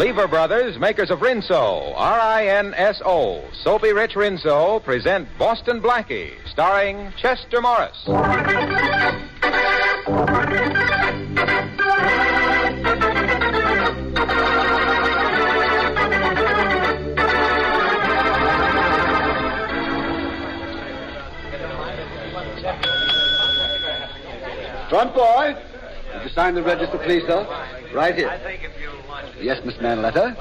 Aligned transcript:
Lever 0.00 0.26
Brothers, 0.26 0.78
makers 0.78 1.10
of 1.10 1.20
Rinso, 1.20 1.92
R-I-N-S-O, 1.94 3.44
Soapy 3.62 3.92
Rich 3.92 4.14
Rinso, 4.14 4.82
present 4.82 5.28
Boston 5.38 5.80
Blackie, 5.80 6.32
starring 6.48 7.12
Chester 7.16 7.60
Morris. 7.60 8.08
Front 24.90 25.14
boy. 25.14 25.54
Did 26.12 26.22
you 26.24 26.28
sign 26.30 26.56
the 26.56 26.64
register, 26.64 26.98
please, 26.98 27.22
sir? 27.22 27.46
Right 27.94 28.16
here. 28.16 28.28
Yes, 29.40 29.64
Miss 29.64 29.76
Manletter. 29.76 30.34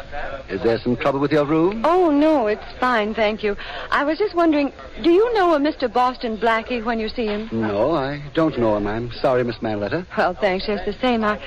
Is 0.49 0.63
there 0.63 0.79
some 0.79 0.97
trouble 0.97 1.19
with 1.19 1.31
your 1.31 1.45
room? 1.45 1.83
Oh, 1.85 2.09
no, 2.09 2.47
it's 2.47 2.65
fine, 2.79 3.13
thank 3.13 3.43
you. 3.43 3.55
I 3.91 4.03
was 4.03 4.17
just 4.17 4.33
wondering, 4.33 4.73
do 5.03 5.11
you 5.11 5.31
know 5.35 5.53
a 5.53 5.59
Mr. 5.59 5.91
Boston 5.91 6.35
Blackie 6.35 6.83
when 6.83 6.99
you 6.99 7.09
see 7.09 7.27
him? 7.27 7.47
No, 7.51 7.91
I 7.91 8.23
don't 8.33 8.57
know 8.57 8.75
him. 8.75 8.87
I'm 8.87 9.11
sorry, 9.11 9.43
Miss 9.43 9.57
Manletter. 9.57 10.07
Well, 10.17 10.33
thanks, 10.33 10.65
just 10.65 10.83
the 10.83 10.93
same. 10.93 11.23
I'm 11.23 11.39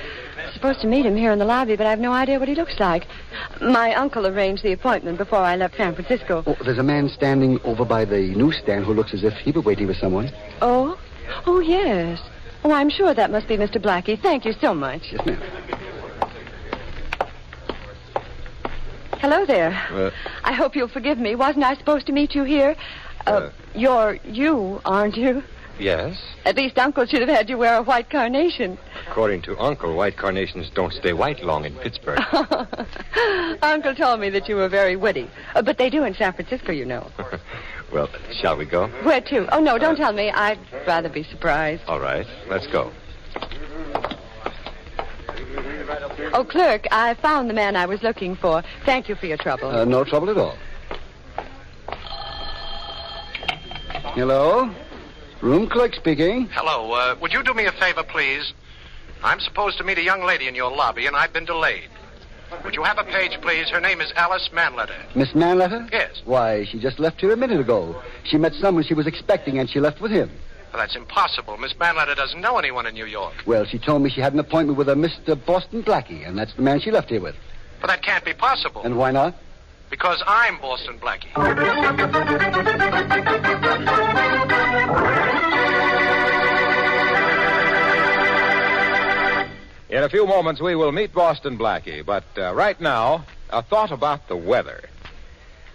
supposed 0.53 0.79
to 0.81 0.87
meet 0.87 1.05
him 1.05 1.17
here 1.17 1.33
in 1.33 1.39
the 1.39 1.45
lobby, 1.45 1.75
but 1.75 1.85
I 1.85 1.89
have 1.89 1.99
no 1.99 2.13
idea 2.13 2.39
what 2.39 2.47
he 2.47 2.55
looks 2.55 2.79
like. 2.79 3.05
My 3.61 3.93
uncle 3.95 4.25
arranged 4.25 4.63
the 4.63 4.71
appointment 4.71 5.17
before 5.17 5.39
I 5.39 5.57
left 5.57 5.75
San 5.75 5.93
Francisco. 5.93 6.41
Oh, 6.47 6.55
there's 6.63 6.77
a 6.77 6.83
man 6.83 7.09
standing 7.09 7.59
over 7.65 7.83
by 7.83 8.05
the 8.05 8.33
newsstand 8.33 8.85
who 8.85 8.93
looks 8.93 9.13
as 9.13 9.25
if 9.25 9.33
he 9.33 9.51
were 9.51 9.61
waiting 9.61 9.87
for 9.87 9.93
someone. 9.93 10.31
Oh? 10.61 10.97
Oh, 11.45 11.59
yes. 11.59 12.21
Oh, 12.65 12.71
I'm 12.71 12.89
sure 12.89 13.13
that 13.13 13.29
must 13.31 13.47
be 13.47 13.57
Mr. 13.57 13.81
Blackie. 13.81 14.19
Thank 14.21 14.45
you 14.45 14.53
so 14.61 14.73
much. 14.73 15.01
Yes, 15.11 15.25
ma'am. 15.25 15.41
Hello 19.19 19.45
there. 19.45 19.71
Uh, 19.91 20.11
I 20.43 20.53
hope 20.53 20.75
you'll 20.75 20.87
forgive 20.89 21.17
me. 21.17 21.35
Wasn't 21.35 21.63
I 21.63 21.75
supposed 21.75 22.05
to 22.07 22.11
meet 22.13 22.35
you 22.35 22.43
here? 22.43 22.75
Uh, 23.25 23.29
Uh. 23.31 23.49
you're 23.73 24.19
you, 24.25 24.81
aren't 24.85 25.15
you? 25.15 25.43
Yes. 25.79 26.21
At 26.45 26.55
least 26.55 26.77
Uncle 26.77 27.05
should 27.07 27.21
have 27.21 27.29
had 27.29 27.49
you 27.49 27.57
wear 27.57 27.77
a 27.77 27.81
white 27.81 28.09
carnation. 28.09 28.77
According 29.09 29.41
to 29.43 29.57
Uncle, 29.57 29.95
white 29.95 30.15
carnations 30.17 30.69
don't 30.69 30.93
stay 30.93 31.13
white 31.13 31.41
long 31.43 31.65
in 31.65 31.73
Pittsburgh. 31.75 32.19
Uncle 33.61 33.95
told 33.95 34.19
me 34.19 34.29
that 34.29 34.47
you 34.47 34.55
were 34.55 34.69
very 34.69 34.95
witty. 34.95 35.27
Uh, 35.55 35.61
but 35.63 35.77
they 35.79 35.89
do 35.89 36.03
in 36.03 36.13
San 36.13 36.31
Francisco, 36.33 36.71
you 36.71 36.85
know. 36.85 37.09
well, 37.93 38.09
shall 38.41 38.57
we 38.57 38.65
go? 38.65 38.87
Where 39.03 39.21
to? 39.21 39.55
Oh, 39.55 39.59
no, 39.59 39.77
don't 39.77 39.95
tell 39.95 40.13
me. 40.13 40.31
I'd 40.31 40.59
rather 40.87 41.09
be 41.09 41.23
surprised. 41.23 41.83
All 41.87 41.99
right, 41.99 42.25
let's 42.49 42.67
go. 42.67 42.91
Oh, 46.33 46.43
clerk, 46.43 46.87
I 46.91 47.13
found 47.15 47.49
the 47.49 47.53
man 47.53 47.75
I 47.75 47.85
was 47.85 48.01
looking 48.01 48.35
for. 48.35 48.63
Thank 48.85 49.07
you 49.07 49.15
for 49.15 49.27
your 49.27 49.37
trouble. 49.37 49.67
Uh, 49.67 49.85
no 49.85 50.03
trouble 50.03 50.29
at 50.29 50.37
all. 50.37 50.57
Hello? 54.15 54.73
Room 55.41 55.67
clerk 55.69 55.93
speaking. 55.93 56.47
Hello. 56.53 56.91
Uh, 56.91 57.15
would 57.21 57.33
you 57.33 57.43
do 57.43 57.53
me 57.53 57.65
a 57.65 57.71
favor, 57.73 58.03
please? 58.03 58.53
I'm 59.23 59.39
supposed 59.39 59.77
to 59.77 59.83
meet 59.83 59.97
a 59.97 60.03
young 60.03 60.23
lady 60.23 60.47
in 60.47 60.55
your 60.55 60.71
lobby, 60.71 61.05
and 61.05 61.15
I've 61.15 61.33
been 61.33 61.45
delayed. 61.45 61.89
Would 62.63 62.75
you 62.75 62.83
have 62.83 62.97
a 62.97 63.03
page, 63.03 63.39
please? 63.41 63.69
Her 63.69 63.79
name 63.79 64.01
is 64.01 64.11
Alice 64.15 64.49
Manletter. 64.53 64.95
Miss 65.15 65.29
Manletter? 65.29 65.91
Yes. 65.91 66.21
Why, 66.25 66.65
she 66.65 66.79
just 66.79 66.99
left 66.99 67.19
here 67.21 67.31
a 67.31 67.37
minute 67.37 67.59
ago. 67.59 68.01
She 68.23 68.37
met 68.37 68.53
someone 68.53 68.83
she 68.83 68.93
was 68.93 69.07
expecting, 69.07 69.59
and 69.59 69.69
she 69.69 69.79
left 69.79 70.01
with 70.01 70.11
him. 70.11 70.29
Well, 70.71 70.81
that's 70.81 70.95
impossible. 70.95 71.57
Miss 71.57 71.73
Manletter 71.73 72.15
doesn't 72.15 72.41
know 72.41 72.57
anyone 72.57 72.87
in 72.87 72.95
New 72.95 73.05
York. 73.05 73.33
Well, 73.45 73.65
she 73.65 73.77
told 73.77 74.01
me 74.01 74.09
she 74.09 74.21
had 74.21 74.33
an 74.33 74.39
appointment 74.39 74.77
with 74.77 74.89
a 74.89 74.95
Mr. 74.95 75.37
Boston 75.45 75.83
Blackie, 75.83 76.27
and 76.27 76.37
that's 76.37 76.53
the 76.55 76.61
man 76.61 76.79
she 76.79 76.89
left 76.89 77.09
here 77.09 77.21
with. 77.21 77.35
But 77.79 77.87
that 77.87 78.01
can't 78.01 78.25
be 78.25 78.33
possible. 78.33 78.81
And 78.81 78.97
why 78.97 79.11
not? 79.11 79.35
Because 79.89 80.23
I'm 80.25 80.59
Boston 80.59 80.99
Blackie. 80.99 81.29
In 89.93 90.01
a 90.01 90.09
few 90.09 90.25
moments, 90.25 90.59
we 90.59 90.73
will 90.73 90.91
meet 90.91 91.13
Boston 91.13 91.55
Blackie, 91.55 92.03
but 92.03 92.23
uh, 92.35 92.51
right 92.55 92.81
now, 92.81 93.25
a 93.51 93.61
thought 93.61 93.91
about 93.91 94.27
the 94.27 94.35
weather. 94.35 94.89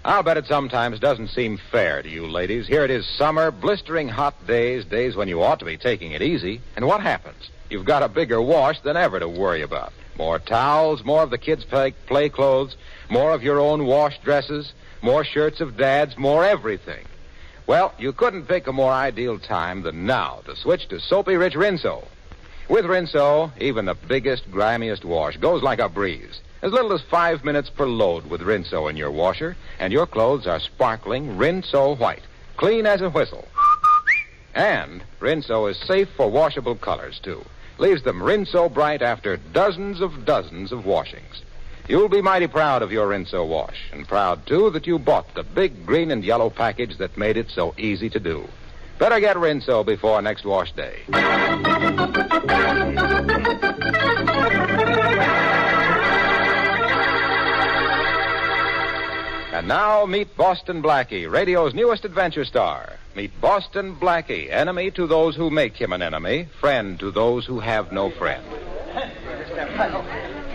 I'll 0.04 0.24
bet 0.24 0.36
it 0.36 0.46
sometimes 0.46 0.98
doesn't 0.98 1.28
seem 1.28 1.56
fair 1.70 2.02
to 2.02 2.08
you 2.08 2.26
ladies. 2.26 2.66
Here 2.66 2.82
it 2.82 2.90
is 2.90 3.06
summer, 3.16 3.52
blistering 3.52 4.08
hot 4.08 4.44
days, 4.44 4.84
days 4.84 5.14
when 5.14 5.28
you 5.28 5.40
ought 5.44 5.60
to 5.60 5.64
be 5.64 5.76
taking 5.76 6.10
it 6.10 6.20
easy. 6.22 6.60
And 6.74 6.84
what 6.84 7.00
happens? 7.00 7.48
You've 7.70 7.84
got 7.84 8.02
a 8.02 8.08
bigger 8.08 8.42
wash 8.42 8.80
than 8.80 8.96
ever 8.96 9.20
to 9.20 9.28
worry 9.28 9.62
about. 9.62 9.92
More 10.16 10.40
towels, 10.40 11.04
more 11.04 11.22
of 11.22 11.30
the 11.30 11.38
kids' 11.38 11.64
play, 11.64 11.92
play 12.08 12.28
clothes, 12.28 12.74
more 13.08 13.30
of 13.30 13.44
your 13.44 13.60
own 13.60 13.86
wash 13.86 14.18
dresses, 14.24 14.72
more 15.00 15.22
shirts 15.22 15.60
of 15.60 15.76
dad's, 15.76 16.18
more 16.18 16.44
everything. 16.44 17.06
Well, 17.68 17.94
you 18.00 18.12
couldn't 18.12 18.46
pick 18.46 18.66
a 18.66 18.72
more 18.72 18.92
ideal 18.92 19.38
time 19.38 19.82
than 19.82 20.06
now 20.06 20.40
to 20.46 20.56
switch 20.56 20.88
to 20.88 20.98
Soapy 20.98 21.36
Rich 21.36 21.54
Rinso. 21.54 22.04
With 22.68 22.84
Rinso, 22.84 23.50
even 23.58 23.86
the 23.86 23.94
biggest, 23.94 24.50
grimiest 24.50 25.02
wash 25.02 25.38
goes 25.38 25.62
like 25.62 25.78
a 25.78 25.88
breeze. 25.88 26.40
As 26.60 26.70
little 26.70 26.92
as 26.92 27.00
five 27.00 27.42
minutes 27.42 27.70
per 27.70 27.86
load 27.86 28.26
with 28.26 28.42
Rinso 28.42 28.90
in 28.90 28.96
your 28.96 29.10
washer, 29.10 29.56
and 29.78 29.90
your 29.90 30.06
clothes 30.06 30.46
are 30.46 30.60
sparkling 30.60 31.38
Rinso 31.38 31.98
white, 31.98 32.24
clean 32.58 32.84
as 32.84 33.00
a 33.00 33.08
whistle. 33.08 33.48
And 34.54 35.02
Rinso 35.18 35.70
is 35.70 35.78
safe 35.78 36.10
for 36.14 36.30
washable 36.30 36.74
colors, 36.74 37.18
too. 37.22 37.42
Leaves 37.78 38.02
them 38.02 38.22
Rinso 38.22 38.68
bright 38.68 39.00
after 39.00 39.38
dozens 39.38 40.02
of 40.02 40.26
dozens 40.26 40.70
of 40.70 40.84
washings. 40.84 41.42
You'll 41.88 42.10
be 42.10 42.20
mighty 42.20 42.48
proud 42.48 42.82
of 42.82 42.92
your 42.92 43.08
Rinso 43.08 43.46
wash, 43.46 43.78
and 43.92 44.06
proud, 44.06 44.46
too, 44.46 44.68
that 44.70 44.86
you 44.86 44.98
bought 44.98 45.32
the 45.34 45.42
big 45.42 45.86
green 45.86 46.10
and 46.10 46.22
yellow 46.22 46.50
package 46.50 46.98
that 46.98 47.16
made 47.16 47.38
it 47.38 47.50
so 47.50 47.74
easy 47.78 48.10
to 48.10 48.20
do. 48.20 48.46
Better 48.98 49.20
get 49.20 49.36
Rinso 49.36 49.86
before 49.86 50.20
next 50.22 50.44
wash 50.44 50.72
day. 50.72 51.02
And 59.52 59.66
now 59.66 60.04
meet 60.06 60.36
Boston 60.36 60.82
Blackie, 60.82 61.30
radio's 61.30 61.74
newest 61.74 62.04
adventure 62.04 62.44
star. 62.44 62.92
Meet 63.14 63.40
Boston 63.40 63.96
Blackie, 63.96 64.50
enemy 64.52 64.90
to 64.92 65.06
those 65.06 65.34
who 65.34 65.50
make 65.50 65.76
him 65.76 65.92
an 65.92 66.02
enemy, 66.02 66.48
friend 66.60 66.98
to 67.00 67.10
those 67.10 67.46
who 67.46 67.58
have 67.60 67.90
no 67.92 68.10
friend. 68.10 68.44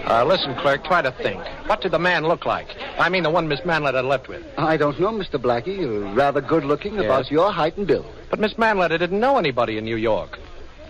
Uh, 0.05 0.25
listen, 0.25 0.53
clerk, 0.55 0.83
try 0.83 1.01
to 1.01 1.11
think. 1.11 1.41
What 1.67 1.81
did 1.81 1.91
the 1.91 1.99
man 1.99 2.25
look 2.27 2.45
like? 2.45 2.67
I 2.99 3.07
mean, 3.07 3.23
the 3.23 3.29
one 3.29 3.47
Miss 3.47 3.61
Manletter 3.61 4.03
left 4.03 4.27
with. 4.27 4.43
I 4.57 4.75
don't 4.75 4.99
know, 4.99 5.11
Mr. 5.11 5.41
Blackie. 5.41 5.79
You're 5.79 6.13
rather 6.13 6.41
good 6.41 6.65
looking, 6.65 6.99
about 6.99 7.31
your 7.31 7.51
height 7.51 7.77
and 7.77 7.87
build. 7.87 8.05
But 8.29 8.39
Miss 8.39 8.55
Manletter 8.55 8.99
didn't 8.99 9.19
know 9.19 9.37
anybody 9.37 9.77
in 9.77 9.85
New 9.85 9.95
York. 9.95 10.37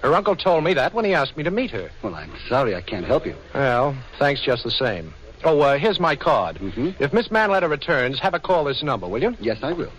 Her 0.02 0.16
uncle 0.16 0.36
told 0.36 0.64
me 0.64 0.74
that 0.74 0.94
when 0.94 1.06
he 1.06 1.14
asked 1.14 1.38
me 1.38 1.44
to 1.44 1.52
meet 1.52 1.72
her. 1.72 1.90
Well, 2.02 2.16
I'm 2.16 2.32
sorry 2.50 2.76
I 2.76 2.82
can't 2.82 3.06
help 3.06 3.26
you. 3.26 3.36
Well, 3.54 3.96
thanks 4.20 4.42
just 4.42 4.64
the 4.64 4.72
same. 4.72 5.14
Oh, 5.46 5.60
uh, 5.62 5.78
here's 5.78 6.00
my 6.00 6.16
card. 6.16 6.58
Mhm. 6.58 6.96
If 7.00 7.14
Miss 7.14 7.28
Manletter 7.28 7.70
returns, 7.70 8.20
have 8.20 8.34
her 8.34 8.40
call 8.40 8.64
this 8.64 8.82
number, 8.82 9.08
will 9.08 9.22
you? 9.22 9.38
Yes, 9.40 9.60
I 9.62 9.74
will. 9.74 9.92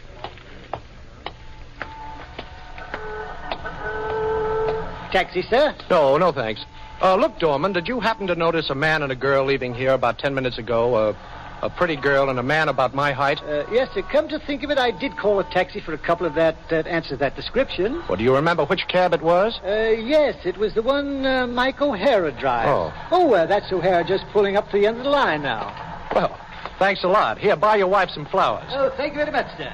Taxi, 5.13 5.43
sir? 5.43 5.73
No, 5.89 6.19
no 6.19 6.33
thanks. 6.33 6.65
Uh, 7.03 7.17
look, 7.17 7.39
Dorman, 7.39 7.73
did 7.73 7.89
you 7.89 8.01
happen 8.01 8.27
to 8.29 8.35
notice 8.35 8.71
a 8.71 8.75
man 8.75 9.03
and 9.03 9.13
a 9.13 9.17
girl 9.17 9.45
leaving 9.45 9.75
here 9.75 9.93
about 9.93 10.19
ten 10.19 10.35
minutes 10.35 10.59
ago? 10.59 10.95
Uh, 10.95 11.15
a 11.63 11.71
pretty 11.71 11.97
girl 11.97 12.29
and 12.29 12.39
a 12.39 12.43
man 12.43 12.69
about 12.69 12.95
my 12.95 13.13
height? 13.13 13.41
Uh, 13.43 13.65
yes, 13.73 13.89
sir. 13.95 14.03
Come 14.03 14.29
to 14.29 14.39
think 14.39 14.63
of 14.65 14.71
it, 14.71 14.77
I 14.79 14.91
did 14.91 15.17
call 15.17 15.39
a 15.41 15.45
taxi 15.45 15.81
for 15.81 15.95
a 15.95 15.99
couple 15.99 16.27
of 16.27 16.35
that 16.35 16.57
that 16.69 16.87
answers 16.87 17.19
that 17.21 17.37
description. 17.37 18.03
Well, 18.09 18.17
do 18.17 18.25
you 18.25 18.35
remember 18.35 18.65
which 18.67 18.87
cab 18.89 19.15
it 19.15 19.23
was? 19.23 19.59
Uh, 19.65 19.95
yes, 19.99 20.37
it 20.45 20.59
was 20.59 20.75
the 20.75 20.83
one 20.83 21.25
uh, 21.25 21.47
Mike 21.47 21.81
O'Hara 21.81 22.33
drives. 22.33 22.69
Oh. 22.69 22.93
Oh, 23.11 23.33
uh, 23.35 23.47
that's 23.47 23.73
O'Hara 23.73 24.05
just 24.05 24.25
pulling 24.33 24.57
up 24.57 24.71
to 24.71 24.79
the 24.79 24.87
end 24.87 24.99
of 24.99 25.05
the 25.05 25.11
line 25.11 25.43
now. 25.43 26.09
Well, 26.15 26.39
thanks 26.79 27.03
a 27.03 27.09
lot. 27.09 27.39
Here, 27.39 27.57
buy 27.57 27.77
your 27.77 27.89
wife 27.89 28.11
some 28.11 28.27
flowers. 28.27 28.69
Oh, 28.71 28.91
thank 28.97 29.15
you 29.15 29.19
very 29.21 29.33
much, 29.33 29.47
sir. 29.57 29.73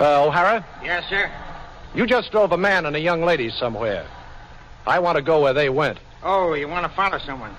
Uh, 0.00 0.26
O'Hara, 0.26 0.66
Yes, 0.82 1.04
sir. 1.08 1.30
you 1.94 2.04
just 2.06 2.32
drove 2.32 2.50
a 2.52 2.56
man 2.58 2.86
and 2.86 2.96
a 2.96 3.00
young 3.00 3.22
lady 3.22 3.48
somewhere. 3.50 4.06
I 4.86 4.98
want 4.98 5.16
to 5.16 5.22
go 5.22 5.42
where 5.42 5.52
they 5.52 5.68
went. 5.68 5.98
Oh, 6.22 6.54
you 6.54 6.68
want 6.68 6.84
to 6.88 6.96
follow 6.96 7.18
someone? 7.18 7.54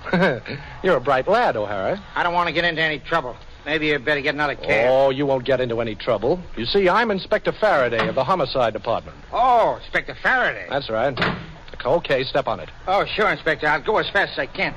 You're 0.82 0.96
a 0.96 1.00
bright 1.00 1.28
lad, 1.28 1.56
O'Hara. 1.56 2.02
I 2.14 2.22
don't 2.22 2.32
want 2.34 2.48
to 2.48 2.52
get 2.52 2.64
into 2.64 2.80
any 2.82 2.98
trouble. 2.98 3.36
Maybe 3.66 3.88
you'd 3.88 4.04
better 4.04 4.20
get 4.20 4.34
another 4.34 4.56
cab. 4.56 4.88
Oh, 4.90 5.10
you 5.10 5.24
won't 5.26 5.44
get 5.44 5.60
into 5.60 5.80
any 5.80 5.94
trouble. 5.94 6.40
You 6.56 6.66
see, 6.66 6.88
I'm 6.88 7.10
Inspector 7.10 7.52
Faraday 7.52 8.08
of 8.08 8.14
the 8.14 8.24
Homicide 8.24 8.72
Department. 8.72 9.16
Oh, 9.32 9.78
Inspector 9.82 10.14
Faraday. 10.22 10.66
That's 10.68 10.90
right. 10.90 11.18
Okay, 11.84 12.24
step 12.24 12.46
on 12.46 12.60
it. 12.60 12.70
Oh, 12.86 13.04
sure, 13.04 13.30
Inspector. 13.30 13.66
I'll 13.66 13.82
go 13.82 13.98
as 13.98 14.08
fast 14.10 14.32
as 14.32 14.38
I 14.38 14.46
can. 14.46 14.74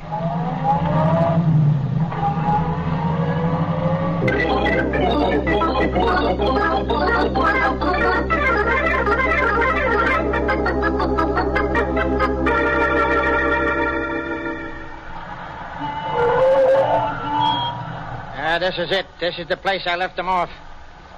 Ah, 18.49 18.59
this 18.59 18.77
is 18.77 18.89
it. 18.91 19.05
This 19.19 19.38
is 19.39 19.47
the 19.49 19.57
place 19.57 19.81
I 19.85 19.97
left 19.97 20.15
them 20.15 20.29
off. 20.29 20.49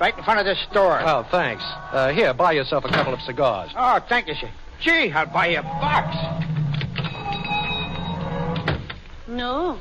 Right 0.02 0.18
in 0.18 0.24
front 0.24 0.40
of 0.40 0.48
this 0.48 0.58
store. 0.72 1.00
Oh, 1.00 1.28
thanks. 1.30 1.62
Uh, 1.92 2.12
here, 2.12 2.34
buy 2.34 2.54
yourself 2.54 2.86
a 2.86 2.90
couple 2.90 3.14
of 3.14 3.22
cigars. 3.22 3.70
Oh, 3.78 4.00
thank 4.10 4.28
you, 4.28 4.34
sir. 4.34 4.50
Gee, 4.82 5.12
I'll 5.12 5.28
buy 5.28 5.50
you 5.50 5.60
a 5.60 5.62
box. 5.62 6.18
No. 9.28 9.78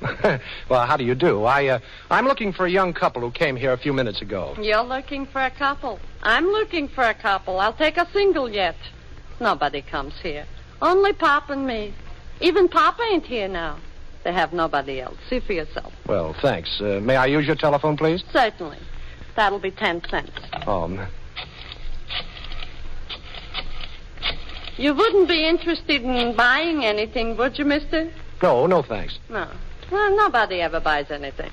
well, 0.68 0.84
how 0.84 0.96
do 0.96 1.04
you 1.04 1.14
do? 1.14 1.44
I, 1.44 1.68
uh, 1.68 1.78
I'm 2.10 2.26
looking 2.26 2.52
for 2.52 2.66
a 2.66 2.70
young 2.70 2.92
couple 2.92 3.22
who 3.22 3.30
came 3.30 3.54
here 3.54 3.72
a 3.72 3.78
few 3.78 3.92
minutes 3.92 4.20
ago. 4.20 4.56
You're 4.60 4.82
looking 4.82 5.26
for 5.26 5.40
a 5.40 5.52
couple. 5.52 6.00
I'm 6.24 6.46
looking 6.46 6.88
for 6.88 7.04
a 7.04 7.14
couple. 7.14 7.60
I'll 7.60 7.72
take 7.74 7.96
a 7.96 8.08
single 8.12 8.50
yet. 8.50 8.74
Nobody 9.40 9.82
comes 9.82 10.14
here. 10.20 10.46
Only 10.80 11.12
Pop 11.12 11.48
and 11.48 11.64
me. 11.64 11.94
Even 12.40 12.66
Pop 12.66 12.98
ain't 13.12 13.24
here 13.24 13.46
now. 13.46 13.78
They 14.24 14.32
have 14.32 14.52
nobody 14.52 15.00
else. 15.00 15.16
See 15.28 15.40
for 15.40 15.52
yourself. 15.52 15.92
Well, 16.06 16.34
thanks. 16.40 16.80
Uh, 16.80 17.00
may 17.02 17.16
I 17.16 17.26
use 17.26 17.46
your 17.46 17.56
telephone, 17.56 17.96
please? 17.96 18.22
Certainly. 18.32 18.78
That'll 19.34 19.58
be 19.58 19.70
ten 19.70 20.02
cents. 20.08 20.30
Oh, 20.66 20.84
m- 20.84 21.06
You 24.76 24.94
wouldn't 24.94 25.28
be 25.28 25.46
interested 25.46 26.02
in 26.02 26.34
buying 26.36 26.84
anything, 26.84 27.36
would 27.36 27.58
you, 27.58 27.64
mister? 27.64 28.10
no, 28.42 28.66
no, 28.66 28.82
thanks. 28.82 29.18
No. 29.28 29.48
Well, 29.90 30.16
nobody 30.16 30.60
ever 30.60 30.80
buys 30.80 31.10
anything. 31.10 31.50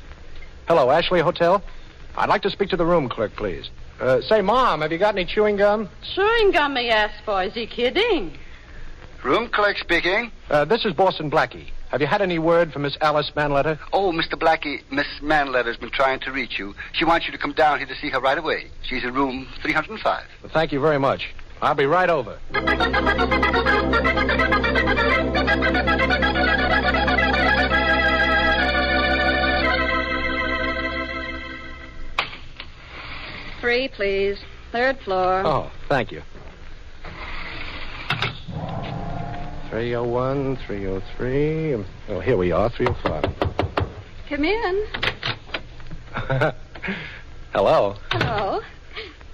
Hello, 0.68 0.89
Ashley 0.89 1.19
Hotel. 1.19 1.62
I'd 2.18 2.30
like 2.30 2.42
to 2.44 2.50
speak 2.50 2.69
to 2.69 2.77
the 2.77 2.86
room 2.86 3.10
clerk, 3.10 3.36
please. 3.36 3.69
Uh, 4.00 4.22
say, 4.22 4.42
Mom, 4.42 4.81
have 4.81 4.92
you 4.92 4.98
got 4.98 5.13
any 5.15 5.25
chewing 5.25 5.57
gum? 5.57 5.89
Chewing 6.15 6.51
gum 6.51 6.75
he 6.77 6.89
asked 6.89 7.24
for. 7.25 7.44
Is 7.44 7.54
he 7.54 7.68
kidding? 7.68 8.38
Room 9.24 9.50
clerk 9.50 9.77
speaking. 9.77 10.31
Uh, 10.50 10.63
this 10.65 10.86
is 10.86 10.94
Boston 10.94 11.30
Blackie. 11.30 11.68
Have 11.89 12.01
you 12.01 12.07
had 12.07 12.21
any 12.21 12.38
word 12.38 12.71
from 12.71 12.83
Miss 12.83 12.95
Alice 13.01 13.31
Manletter? 13.36 13.80
Oh, 13.94 14.12
Mr. 14.12 14.33
Blackie, 14.33 14.83
Miss 14.91 15.07
Manletter's 15.24 15.77
been 15.77 15.89
trying 15.89 16.19
to 16.19 16.31
reach 16.31 16.59
you. 16.59 16.75
She 16.94 17.03
wants 17.03 17.25
you 17.25 17.31
to 17.31 17.38
come 17.39 17.51
down 17.53 17.80
here 17.80 17.88
to 17.88 17.95
see 17.95 18.09
her 18.09 18.19
right 18.19 18.38
away. 18.38 18.68
She's 18.83 19.03
in 19.03 19.12
room 19.12 19.47
305. 19.63 20.24
Well, 20.44 20.51
thank 20.53 20.71
you 20.71 20.80
very 20.80 21.00
much. 21.00 21.33
I'll 21.63 21.74
be 21.74 21.86
right 21.86 22.09
over. 22.09 22.38
Three, 33.62 33.88
please. 33.88 34.39
Third 34.71 35.00
floor. 35.00 35.41
Oh, 35.44 35.71
thank 35.89 36.12
you. 36.12 36.21
301, 39.69 40.57
303. 40.66 41.86
Oh, 42.10 42.19
here 42.19 42.38
we 42.38 42.51
are, 42.51 42.69
305. 42.69 43.24
Come 44.27 44.44
in. 44.44 44.86
Hello. 47.54 47.95
Hello. 48.12 48.62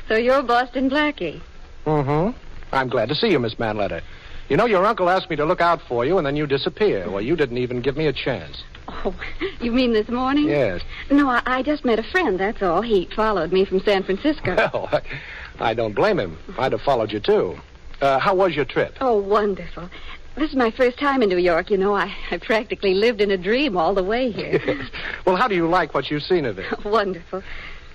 So 0.10 0.18
you're 0.18 0.44
Boston 0.44 0.90
Blackie. 0.90 1.42
Mm-hmm. 1.86 2.38
I'm 2.74 2.90
glad 2.90 3.08
to 3.10 3.16
see 3.16 3.30
you, 3.30 3.40
Miss 3.40 3.56
Manletter. 3.56 4.02
You 4.50 4.58
know, 4.58 4.66
your 4.66 4.86
uncle 4.86 5.10
asked 5.10 5.30
me 5.30 5.38
to 5.38 5.46
look 5.46 5.62
out 5.62 5.82
for 5.88 6.04
you, 6.06 6.18
and 6.18 6.28
then 6.28 6.36
you 6.36 6.46
disappear. 6.48 7.10
Well, 7.10 7.22
you 7.22 7.38
didn't 7.38 7.58
even 7.58 7.82
give 7.82 7.96
me 7.96 8.08
a 8.08 8.14
chance. 8.14 8.62
Oh, 8.90 9.16
you 9.62 9.72
mean 9.72 9.94
this 9.94 10.10
morning? 10.10 10.50
Yes. 10.50 10.82
No, 11.10 11.30
I, 11.30 11.42
I 11.46 11.64
just 11.64 11.86
met 11.86 11.98
a 11.98 12.04
friend, 12.04 12.38
that's 12.38 12.62
all. 12.62 12.82
He 12.82 13.08
followed 13.16 13.54
me 13.54 13.64
from 13.64 13.80
San 13.80 14.04
Francisco. 14.04 14.56
Well, 14.74 14.90
I, 14.92 15.02
I 15.60 15.74
don't 15.74 15.94
blame 15.94 16.20
him. 16.20 16.38
I'd 16.58 16.74
have 16.74 16.82
followed 16.82 17.14
you, 17.14 17.22
too. 17.22 17.58
Uh, 18.02 18.20
how 18.20 18.36
was 18.36 18.54
your 18.56 18.66
trip? 18.66 18.96
Oh, 19.00 19.18
wonderful. 19.18 19.90
This 20.38 20.50
is 20.50 20.56
my 20.58 20.70
first 20.72 21.00
time 21.00 21.22
in 21.22 21.30
New 21.30 21.38
York, 21.38 21.70
you 21.70 21.78
know. 21.78 21.96
I, 21.96 22.14
I 22.30 22.38
practically 22.38 22.94
lived 22.94 23.22
in 23.22 23.32
a 23.32 23.38
dream 23.38 23.78
all 23.78 23.94
the 23.94 24.04
way 24.04 24.32
here. 24.32 24.60
well, 25.26 25.38
how 25.38 25.48
do 25.48 25.56
you 25.56 25.68
like 25.68 25.94
what 25.94 26.12
you've 26.12 26.24
seen 26.24 26.46
of 26.46 26.60
it? 26.60 26.66
wonderful. 26.86 27.42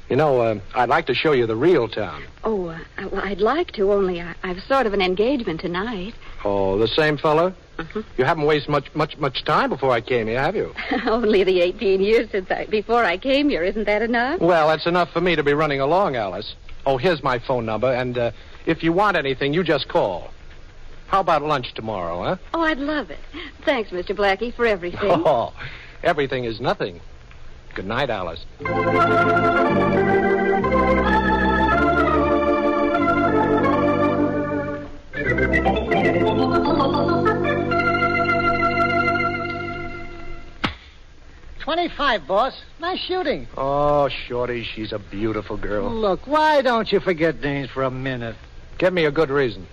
You 0.09 0.17
know, 0.17 0.41
uh, 0.41 0.59
I'd 0.75 0.89
like 0.89 1.07
to 1.07 1.15
show 1.15 1.33
you 1.33 1.47
the 1.47 1.55
real 1.55 1.87
town. 1.87 2.25
Oh, 2.43 2.69
uh, 2.69 2.79
well, 3.13 3.21
I'd 3.23 3.41
like 3.41 3.73
to, 3.73 3.93
only 3.93 4.23
I, 4.23 4.35
I've 4.43 4.61
sort 4.63 4.87
of 4.87 4.95
an 4.95 5.03
engagement 5.03 5.61
tonight. 5.61 6.15
Oh, 6.43 6.79
the 6.79 6.89
same 6.89 7.19
fellow? 7.19 7.55
Uh-huh. 7.79 8.03
You 8.17 8.25
haven't 8.25 8.47
wasted 8.47 8.71
much, 8.71 8.95
much, 8.95 9.19
much 9.19 9.45
time 9.45 9.69
before 9.69 9.91
I 9.91 10.01
came 10.01 10.27
here, 10.27 10.41
have 10.41 10.57
you? 10.57 10.75
only 11.07 11.45
the 11.45 11.61
18 11.61 12.01
years 12.01 12.31
since 12.31 12.51
I, 12.51 12.65
before 12.67 13.05
I 13.05 13.19
came 13.19 13.51
here. 13.51 13.63
Isn't 13.63 13.85
that 13.85 14.01
enough? 14.01 14.41
Well, 14.41 14.69
that's 14.69 14.87
enough 14.87 15.11
for 15.13 15.21
me 15.21 15.37
to 15.37 15.45
be 15.45 15.53
running 15.53 15.81
along, 15.81 16.17
Alice. 16.17 16.55
Oh, 16.87 16.97
here's 16.97 17.23
my 17.23 17.39
phone 17.39 17.67
number, 17.67 17.93
and 17.93 18.17
uh, 18.17 18.31
if 18.65 18.83
you 18.83 18.95
want 18.95 19.19
anything, 19.19 19.53
you 19.53 19.63
just 19.63 19.89
call. 19.89 20.31
How 21.11 21.19
about 21.19 21.43
lunch 21.43 21.75
tomorrow, 21.75 22.23
huh? 22.23 22.37
Oh, 22.55 22.61
I'd 22.61 22.79
love 22.79 23.11
it. 23.11 23.19
Thanks, 23.65 23.91
Mr. 23.91 24.15
Blackie, 24.17 24.55
for 24.55 24.65
everything. 24.65 25.11
Oh, 25.27 25.53
everything 26.05 26.45
is 26.45 26.61
nothing. 26.61 27.01
Good 27.75 27.85
night, 27.85 28.11
Alice. 28.11 28.45
Twenty-five, 41.61 42.27
boss. 42.27 42.55
Nice 42.81 42.99
shooting. 43.01 43.47
Oh, 43.57 44.09
Shorty, 44.09 44.65
she's 44.65 44.93
a 44.93 44.99
beautiful 44.99 45.57
girl. 45.57 45.91
Look, 45.91 46.27
why 46.27 46.62
don't 46.62 46.91
you 46.91 47.01
forget 47.01 47.41
names 47.41 47.69
for 47.71 47.83
a 47.83 47.90
minute? 47.90 48.37
Give 48.79 48.93
me 48.93 49.05
a 49.05 49.11
good 49.11 49.29
reason. 49.31 49.67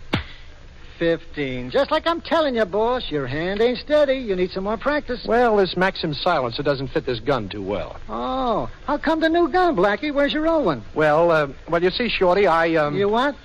Fifteen. 1.00 1.70
Just 1.70 1.92
like 1.92 2.08
I'm 2.08 2.22
telling 2.22 2.56
you, 2.56 2.66
boss. 2.66 3.12
Your 3.12 3.28
hand 3.28 3.62
ain't 3.62 3.78
steady. 3.78 4.16
You 4.16 4.36
need 4.36 4.52
some 4.52 4.64
more 4.64 4.78
practice. 4.78 5.24
Well, 5.28 5.58
this 5.58 5.78
Maxim 5.78 6.14
silencer 6.14 6.64
doesn't 6.64 6.88
fit 6.88 7.06
this 7.06 7.20
gun 7.20 7.50
too 7.50 7.62
well. 7.62 8.00
Oh, 8.10 8.70
how 8.86 8.98
come 8.98 9.20
the 9.20 9.30
new 9.30 9.48
gun, 9.48 9.76
Blackie? 9.76 10.14
Where's 10.14 10.34
your 10.34 10.48
old 10.48 10.66
one? 10.66 10.84
Well, 10.96 11.30
uh, 11.30 11.48
well, 11.70 11.84
you 11.84 11.92
see, 11.92 12.10
Shorty, 12.10 12.48
I 12.48 12.76
um. 12.76 12.96
You 12.96 13.10
what? 13.10 13.36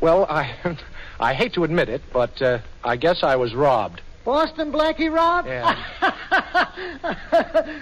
Well, 0.00 0.24
I, 0.28 0.76
I 1.20 1.34
hate 1.34 1.52
to 1.54 1.64
admit 1.64 1.88
it, 1.88 2.02
but 2.12 2.40
uh, 2.40 2.58
I 2.82 2.96
guess 2.96 3.22
I 3.22 3.36
was 3.36 3.54
robbed. 3.54 4.00
Boston 4.24 4.72
Blackie 4.72 5.12
robbed? 5.12 5.48
Yeah. 5.48 5.74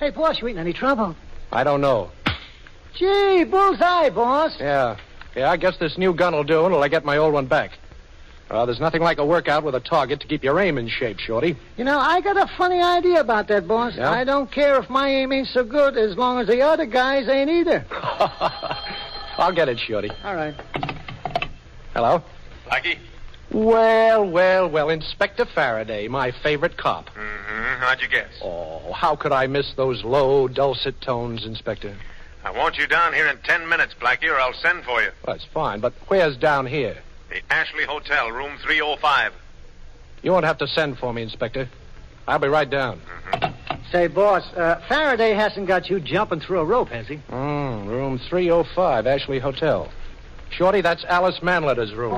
hey, 0.00 0.10
boss, 0.10 0.40
you 0.40 0.48
ain't 0.48 0.56
in 0.56 0.62
any 0.62 0.72
trouble. 0.72 1.14
I 1.50 1.64
don't 1.64 1.82
know. 1.82 2.10
Gee, 2.94 3.44
bullseye, 3.44 4.08
boss. 4.10 4.56
Yeah, 4.58 4.96
yeah. 5.36 5.50
I 5.50 5.56
guess 5.56 5.76
this 5.78 5.98
new 5.98 6.14
gun 6.14 6.34
will 6.34 6.44
do 6.44 6.64
until 6.64 6.82
I 6.82 6.88
get 6.88 7.04
my 7.04 7.18
old 7.18 7.34
one 7.34 7.46
back. 7.46 7.72
Uh, 8.50 8.66
there's 8.66 8.80
nothing 8.80 9.00
like 9.00 9.18
a 9.18 9.24
workout 9.24 9.64
with 9.64 9.74
a 9.74 9.80
target 9.80 10.20
to 10.20 10.26
keep 10.26 10.44
your 10.44 10.60
aim 10.60 10.76
in 10.76 10.88
shape, 10.88 11.18
Shorty. 11.18 11.56
You 11.76 11.84
know, 11.84 11.98
I 11.98 12.20
got 12.20 12.36
a 12.36 12.46
funny 12.58 12.82
idea 12.82 13.20
about 13.20 13.48
that, 13.48 13.66
boss. 13.66 13.94
Yeah? 13.96 14.10
I 14.10 14.24
don't 14.24 14.50
care 14.50 14.78
if 14.78 14.90
my 14.90 15.08
aim 15.08 15.32
ain't 15.32 15.48
so 15.48 15.64
good 15.64 15.96
as 15.96 16.16
long 16.16 16.40
as 16.40 16.48
the 16.48 16.60
other 16.60 16.84
guys 16.84 17.28
ain't 17.28 17.48
either. 17.48 17.86
I'll 19.38 19.54
get 19.54 19.68
it, 19.68 19.78
Shorty. 19.78 20.10
All 20.22 20.34
right. 20.34 20.54
Hello? 21.94 22.22
Blackie? 22.66 22.98
Well, 23.50 24.28
well, 24.28 24.68
well, 24.70 24.88
Inspector 24.88 25.44
Faraday, 25.54 26.08
my 26.08 26.32
favorite 26.42 26.76
cop. 26.76 27.10
Mm-hmm. 27.10 27.80
How'd 27.80 28.00
you 28.00 28.08
guess? 28.08 28.32
Oh, 28.42 28.92
how 28.92 29.14
could 29.14 29.32
I 29.32 29.46
miss 29.46 29.74
those 29.76 30.04
low, 30.04 30.48
dulcet 30.48 31.00
tones, 31.02 31.44
Inspector? 31.44 31.94
I 32.44 32.50
want 32.50 32.76
you 32.78 32.86
down 32.86 33.12
here 33.12 33.28
in 33.28 33.38
ten 33.38 33.68
minutes, 33.68 33.94
Blackie, 34.00 34.30
or 34.30 34.40
I'll 34.40 34.54
send 34.54 34.84
for 34.84 35.02
you. 35.02 35.10
Well, 35.26 35.36
that's 35.36 35.44
fine, 35.52 35.80
but 35.80 35.92
where's 36.08 36.36
down 36.36 36.66
here? 36.66 36.96
The 37.32 37.40
Ashley 37.50 37.84
Hotel, 37.84 38.30
room 38.30 38.58
305. 38.62 39.32
You 40.22 40.32
won't 40.32 40.44
have 40.44 40.58
to 40.58 40.66
send 40.66 40.98
for 40.98 41.14
me, 41.14 41.22
Inspector. 41.22 41.66
I'll 42.28 42.38
be 42.38 42.48
right 42.48 42.68
down. 42.68 43.00
Say, 43.90 44.08
boss, 44.08 44.42
uh, 44.54 44.82
Faraday 44.86 45.32
hasn't 45.32 45.66
got 45.66 45.88
you 45.88 45.98
jumping 45.98 46.40
through 46.40 46.60
a 46.60 46.64
rope, 46.66 46.90
has 46.90 47.08
he? 47.08 47.16
Mm, 47.30 47.86
room 47.86 48.20
305, 48.28 49.06
Ashley 49.06 49.38
Hotel. 49.38 49.90
Shorty, 50.50 50.82
that's 50.82 51.04
Alice 51.04 51.38
Manletter's 51.40 51.94
room. 51.94 52.14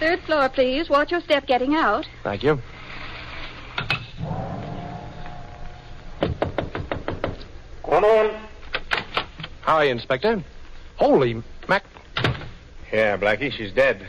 Third 0.00 0.20
floor. 0.22 0.26
floor, 0.26 0.48
please. 0.48 0.90
Watch 0.90 1.12
your 1.12 1.20
step 1.20 1.46
getting 1.46 1.76
out. 1.76 2.08
Thank 2.24 2.42
you. 2.42 2.60
Come 7.96 8.04
on. 8.04 8.30
How 9.62 9.76
are 9.76 9.86
you, 9.86 9.90
Inspector? 9.92 10.44
Holy 10.96 11.42
mac. 11.66 11.82
Yeah, 12.92 13.16
Blackie, 13.16 13.50
she's 13.50 13.72
dead. 13.72 14.06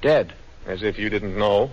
Dead. 0.00 0.32
As 0.64 0.84
if 0.84 0.96
you 0.96 1.10
didn't 1.10 1.36
know. 1.36 1.72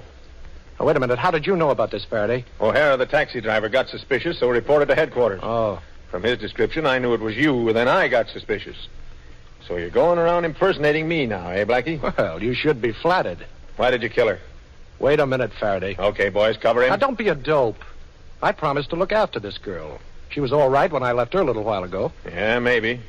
Oh, 0.79 0.85
wait 0.85 0.95
a 0.95 0.99
minute. 0.99 1.19
How 1.19 1.29
did 1.29 1.45
you 1.45 1.55
know 1.55 1.69
about 1.69 1.91
this, 1.91 2.03
Faraday? 2.05 2.43
O'Hara, 2.59 2.97
the 2.97 3.05
taxi 3.05 3.39
driver, 3.39 3.69
got 3.69 3.87
suspicious, 3.87 4.39
so 4.39 4.49
reported 4.49 4.87
to 4.87 4.95
headquarters. 4.95 5.41
Oh. 5.43 5.79
From 6.09 6.23
his 6.23 6.39
description, 6.39 6.87
I 6.87 6.97
knew 6.97 7.13
it 7.13 7.21
was 7.21 7.37
you, 7.37 7.67
and 7.67 7.77
then 7.77 7.87
I 7.87 8.07
got 8.07 8.27
suspicious. 8.29 8.87
So 9.67 9.77
you're 9.77 9.91
going 9.91 10.17
around 10.17 10.45
impersonating 10.45 11.07
me 11.07 11.27
now, 11.27 11.51
eh, 11.51 11.65
Blackie? 11.65 12.01
Well, 12.17 12.41
you 12.41 12.55
should 12.55 12.81
be 12.81 12.93
flattered. 12.93 13.45
Why 13.77 13.91
did 13.91 14.01
you 14.01 14.09
kill 14.09 14.27
her? 14.27 14.39
Wait 14.97 15.19
a 15.19 15.27
minute, 15.27 15.51
Faraday. 15.59 15.95
Okay, 15.99 16.29
boys, 16.29 16.57
cover 16.57 16.81
him. 16.81 16.89
Now, 16.89 16.95
don't 16.95 17.15
be 17.15 17.27
a 17.27 17.35
dope. 17.35 17.85
I 18.41 18.53
promised 18.53 18.89
to 18.89 18.95
look 18.95 19.11
after 19.11 19.39
this 19.39 19.59
girl. 19.59 19.99
She 20.31 20.39
was 20.39 20.51
all 20.53 20.69
right 20.69 20.91
when 20.91 21.03
I 21.03 21.11
left 21.11 21.33
her 21.33 21.39
a 21.41 21.43
little 21.43 21.63
while 21.63 21.83
ago. 21.83 22.11
Yeah, 22.25 22.59
maybe. 22.59 22.99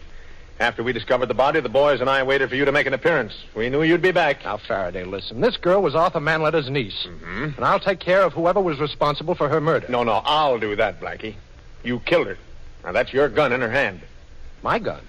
After 0.61 0.83
we 0.83 0.93
discovered 0.93 1.27
the 1.27 1.35
body, 1.35 1.61
the 1.61 1.69
boys 1.69 2.01
and 2.01 2.09
I 2.11 2.23
waited 2.23 2.49
for 2.51 2.57
you 2.57 2.65
to 2.65 2.73
make 2.73 2.87
an 2.87 2.95
appearance. 2.95 3.33
We 3.57 3.69
knew 3.71 3.83
you'd 3.83 4.03
be 4.03 4.13
back. 4.13 4.45
Now, 4.45 4.59
Faraday, 4.59 5.05
listen. 5.05 5.41
This 5.41 5.57
girl 5.57 5.83
was 5.83 5.95
Arthur 5.95 6.21
Manletter's 6.21 6.69
niece. 6.71 7.07
Mm-hmm. 7.09 7.45
And 7.57 7.65
I'll 7.65 7.81
take 7.81 8.01
care 8.01 8.23
of 8.23 8.33
whoever 8.33 8.61
was 8.61 8.79
responsible 8.79 9.35
for 9.35 9.49
her 9.49 9.61
murder. 9.61 9.87
No, 9.89 10.05
no, 10.05 10.21
I'll 10.25 10.59
do 10.59 10.77
that, 10.77 11.01
Blackie. 11.01 11.35
You 11.83 12.01
killed 12.01 12.27
her. 12.29 12.39
Now, 12.85 12.93
that's 12.93 13.13
your 13.13 13.29
gun 13.29 13.53
in 13.53 13.61
her 13.61 13.71
hand. 13.71 14.03
My 14.63 14.79
gun? 14.79 15.01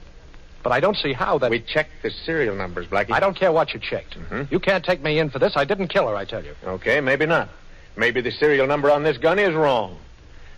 But 0.63 0.71
I 0.71 0.79
don't 0.79 0.95
see 0.97 1.13
how 1.13 1.37
that. 1.39 1.51
We 1.51 1.59
checked 1.59 2.01
the 2.03 2.09
serial 2.09 2.55
numbers, 2.55 2.87
Blackie. 2.87 3.11
I 3.11 3.19
don't 3.19 3.35
care 3.35 3.51
what 3.51 3.73
you 3.73 3.79
checked. 3.79 4.17
Mhm. 4.17 4.49
You 4.51 4.59
can't 4.59 4.83
take 4.83 5.03
me 5.03 5.19
in 5.19 5.29
for 5.29 5.39
this. 5.39 5.53
I 5.57 5.65
didn't 5.65 5.89
kill 5.89 6.07
her, 6.07 6.15
I 6.15 6.25
tell 6.25 6.43
you. 6.43 6.55
Okay, 6.65 7.01
maybe 7.01 7.25
not. 7.25 7.49
Maybe 7.95 8.21
the 8.21 8.31
serial 8.31 8.65
number 8.65 8.89
on 8.89 9.03
this 9.03 9.17
gun 9.17 9.37
is 9.39 9.53
wrong. 9.53 9.97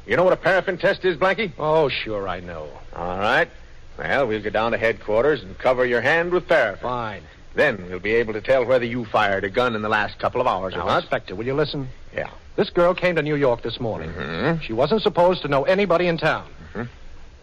You 0.06 0.16
know 0.16 0.24
what 0.24 0.34
a 0.34 0.38
paraffin 0.38 0.78
test 0.78 1.04
is, 1.04 1.18
Blackie? 1.18 1.52
Oh, 1.58 1.90
sure, 1.90 2.28
I 2.28 2.40
know. 2.40 2.70
All 2.96 3.18
right. 3.18 3.50
Well, 3.98 4.28
we'll 4.28 4.42
go 4.42 4.50
down 4.50 4.72
to 4.74 4.78
headquarters 4.78 5.42
and 5.42 5.58
cover 5.58 5.86
your 5.86 6.02
hand 6.02 6.32
with 6.32 6.48
paraffin. 6.48 6.82
Fine. 6.82 7.24
Then 7.56 7.88
we'll 7.90 8.00
be 8.00 8.14
able 8.16 8.34
to 8.34 8.42
tell 8.42 8.66
whether 8.66 8.86
you 8.86 9.06
fired 9.06 9.46
a 9.46 9.50
gun 9.50 9.76
in 9.76 9.82
the 9.82 9.90
last 9.90 10.20
couple 10.20 10.42
of 10.42 10.48
hours 10.48 10.74
or 10.76 10.80
Now, 10.80 10.88
not. 10.88 11.04
Inspector, 11.04 11.34
will 11.36 11.46
you 11.46 11.54
listen? 11.54 11.88
Yeah. 12.14 12.30
This 12.58 12.70
girl 12.70 12.94
came 12.94 13.16
to 13.16 13.22
New 13.22 13.36
York 13.36 13.62
this 13.62 13.80
morning. 13.80 14.12
Mhm. 14.12 14.62
She 14.62 14.74
wasn't 14.74 15.02
supposed 15.02 15.42
to 15.44 15.48
know 15.48 15.64
anybody 15.64 16.08
in 16.08 16.18
town. 16.18 16.46
Mhm. 16.74 16.88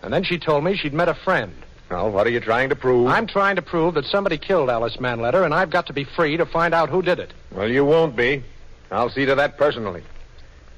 And 0.03 0.13
then 0.13 0.23
she 0.23 0.39
told 0.39 0.65
me 0.65 0.77
she'd 0.77 0.93
met 0.95 1.09
a 1.09 1.15
friend. 1.15 1.53
Well, 1.91 2.11
what 2.11 2.27
are 2.27 2.31
you 2.31 2.41
trying 2.41 2.69
to 2.69 2.77
prove? 2.77 3.09
I'm 3.09 3.27
trying 3.27 3.57
to 3.57 3.63
prove 3.63 3.95
that 3.95 4.05
somebody 4.07 4.39
killed 4.39 4.71
Alice 4.71 4.97
Manletter, 4.99 5.45
and 5.45 5.55
I've 5.55 5.71
got 5.71 5.87
to 5.87 5.93
be 5.93 6.05
free 6.05 6.37
to 6.37 6.47
find 6.47 6.75
out 6.75 6.89
who 6.91 7.03
did 7.03 7.19
it. 7.19 7.33
Well, 7.51 7.69
you 7.69 7.85
won't 7.85 8.15
be. 8.15 8.43
I'll 8.91 9.11
see 9.11 9.25
to 9.27 9.35
that 9.35 9.57
personally. 9.59 10.03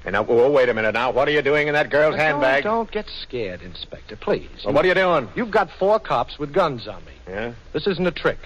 And 0.04 0.12
now, 0.12 0.26
oh, 0.28 0.50
wait 0.50 0.68
a 0.68 0.74
minute 0.74 0.92
now. 0.92 1.10
What 1.12 1.28
are 1.28 1.30
you 1.30 1.40
doing 1.40 1.66
in 1.68 1.74
that 1.74 1.88
girl's 1.90 2.14
handbag? 2.14 2.64
Don't, 2.64 2.74
don't 2.74 2.90
get 2.90 3.06
scared, 3.22 3.62
Inspector, 3.62 4.16
please. 4.16 4.50
Well, 4.64 4.74
what 4.74 4.84
are 4.84 4.88
you 4.88 4.94
doing? 4.94 5.28
You've 5.34 5.50
got 5.50 5.70
four 5.78 5.98
cops 5.98 6.38
with 6.38 6.52
guns 6.52 6.86
on 6.86 7.02
me. 7.06 7.12
Yeah? 7.26 7.54
This 7.72 7.86
isn't 7.86 8.06
a 8.06 8.10
trick. 8.12 8.38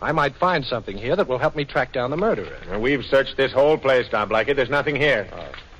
I 0.00 0.12
might 0.12 0.36
find 0.36 0.64
something 0.64 0.96
here 0.96 1.16
that 1.16 1.26
will 1.26 1.38
help 1.38 1.56
me 1.56 1.64
track 1.64 1.92
down 1.92 2.10
the 2.10 2.16
murderer. 2.16 2.58
Well, 2.68 2.80
we've 2.80 3.04
searched 3.04 3.36
this 3.36 3.52
whole 3.52 3.76
place, 3.78 4.06
Tom 4.08 4.28
Blackie. 4.28 4.54
There's 4.54 4.70
nothing 4.70 4.94
here. 4.96 5.26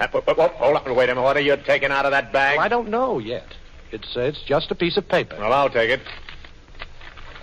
Uh, 0.00 0.06
wh- 0.08 0.24
wh- 0.24 0.34
wh- 0.34 0.54
hold 0.56 0.76
on. 0.78 0.96
Wait 0.96 1.10
a 1.10 1.14
minute. 1.14 1.22
What 1.22 1.36
are 1.36 1.40
you 1.40 1.56
taking 1.58 1.90
out 1.92 2.06
of 2.06 2.10
that 2.12 2.32
bag? 2.32 2.56
Well, 2.56 2.64
I 2.64 2.68
don't 2.68 2.88
know 2.88 3.18
yet. 3.18 3.46
It's 3.92 4.16
uh, 4.16 4.20
it's 4.20 4.42
just 4.42 4.70
a 4.70 4.74
piece 4.74 4.96
of 4.96 5.06
paper. 5.08 5.36
Well, 5.38 5.52
I'll 5.52 5.68
take 5.70 5.90
it. 5.90 6.00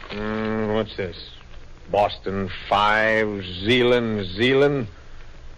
Mm, 0.10 0.74
what's 0.76 0.96
this? 0.98 1.30
Boston 1.92 2.50
5, 2.68 3.44
Zealand, 3.64 4.26
Zealand, 4.36 4.88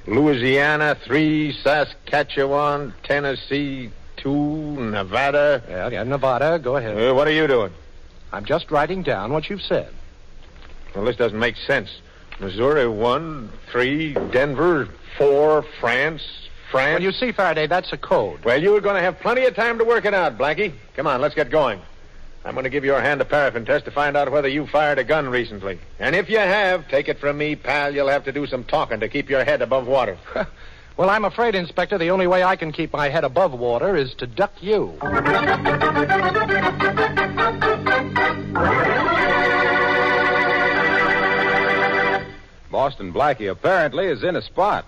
Louisiana 0.06 0.98
3, 1.06 1.54
Saskatchewan, 1.64 2.94
Tennessee 3.04 3.90
2, 4.18 4.92
Nevada. 4.92 5.64
Yeah, 5.70 5.90
yeah, 5.90 6.04
Nevada. 6.04 6.60
Go 6.60 6.76
ahead. 6.76 6.98
Uh, 6.98 7.14
what 7.14 7.28
are 7.28 7.32
you 7.32 7.48
doing? 7.48 7.72
I'm 8.32 8.46
just 8.46 8.70
writing 8.70 9.04
down 9.04 9.32
what 9.32 9.50
you've 9.50 9.62
said. 9.62 9.94
Well, 10.94 11.06
this 11.06 11.16
doesn't 11.16 11.40
make 11.40 11.56
sense. 11.56 11.90
Missouri 12.40 12.88
1, 12.88 13.50
3, 13.72 14.14
Denver 14.32 14.90
4, 15.18 15.64
France, 15.80 16.22
France. 16.70 17.00
Well, 17.00 17.04
you 17.04 17.12
see, 17.12 17.32
Faraday, 17.32 17.68
that's 17.68 17.94
a 17.94 17.98
code. 17.98 18.44
Well, 18.44 18.62
you 18.62 18.72
were 18.72 18.82
going 18.82 18.96
to 18.96 19.02
have 19.02 19.20
plenty 19.20 19.46
of 19.46 19.56
time 19.56 19.78
to 19.78 19.86
work 19.86 20.06
it 20.06 20.14
out, 20.14 20.38
Blackie. 20.38 20.74
Come 20.96 21.08
on, 21.08 21.22
let's 21.22 21.36
get 21.36 21.50
going. 21.50 21.80
I'm 22.46 22.54
going 22.54 22.66
to 22.66 22.70
give 22.70 22.84
your 22.84 23.00
hand 23.00 23.22
a 23.22 23.26
paraffin 23.26 23.66
test 23.66 23.86
to 23.86 23.92
find 23.92 24.18
out 24.18 24.32
whether 24.32 24.50
you 24.50 24.68
fired 24.68 25.00
a 25.00 25.04
gun 25.04 25.30
recently. 25.30 25.80
And 26.00 26.16
if 26.16 26.30
you 26.30 26.40
have, 26.40 26.88
take 26.90 27.08
it 27.08 27.20
from 27.20 27.38
me, 27.38 27.56
pal, 27.56 27.94
you'll 27.94 28.10
have 28.10 28.26
to 28.26 28.34
do 28.34 28.46
some 28.48 28.66
talking 28.66 29.00
to 29.00 29.08
keep 29.08 29.30
your 29.30 29.46
head 29.46 29.62
above 29.62 29.88
water. 29.88 30.18
Well, 30.96 31.10
I'm 31.10 31.26
afraid, 31.26 31.56
Inspector, 31.56 31.98
the 31.98 32.12
only 32.12 32.28
way 32.28 32.44
I 32.44 32.56
can 32.56 32.72
keep 32.72 32.94
my 32.94 33.10
head 33.10 33.24
above 33.24 33.52
water 33.54 33.96
is 33.96 34.14
to 34.20 34.28
duck 34.28 34.54
you. 34.62 34.96
Boston 42.70 43.12
Blackie 43.12 43.50
apparently 43.50 44.06
is 44.06 44.24
in 44.24 44.36
a 44.36 44.42
spot. 44.44 44.86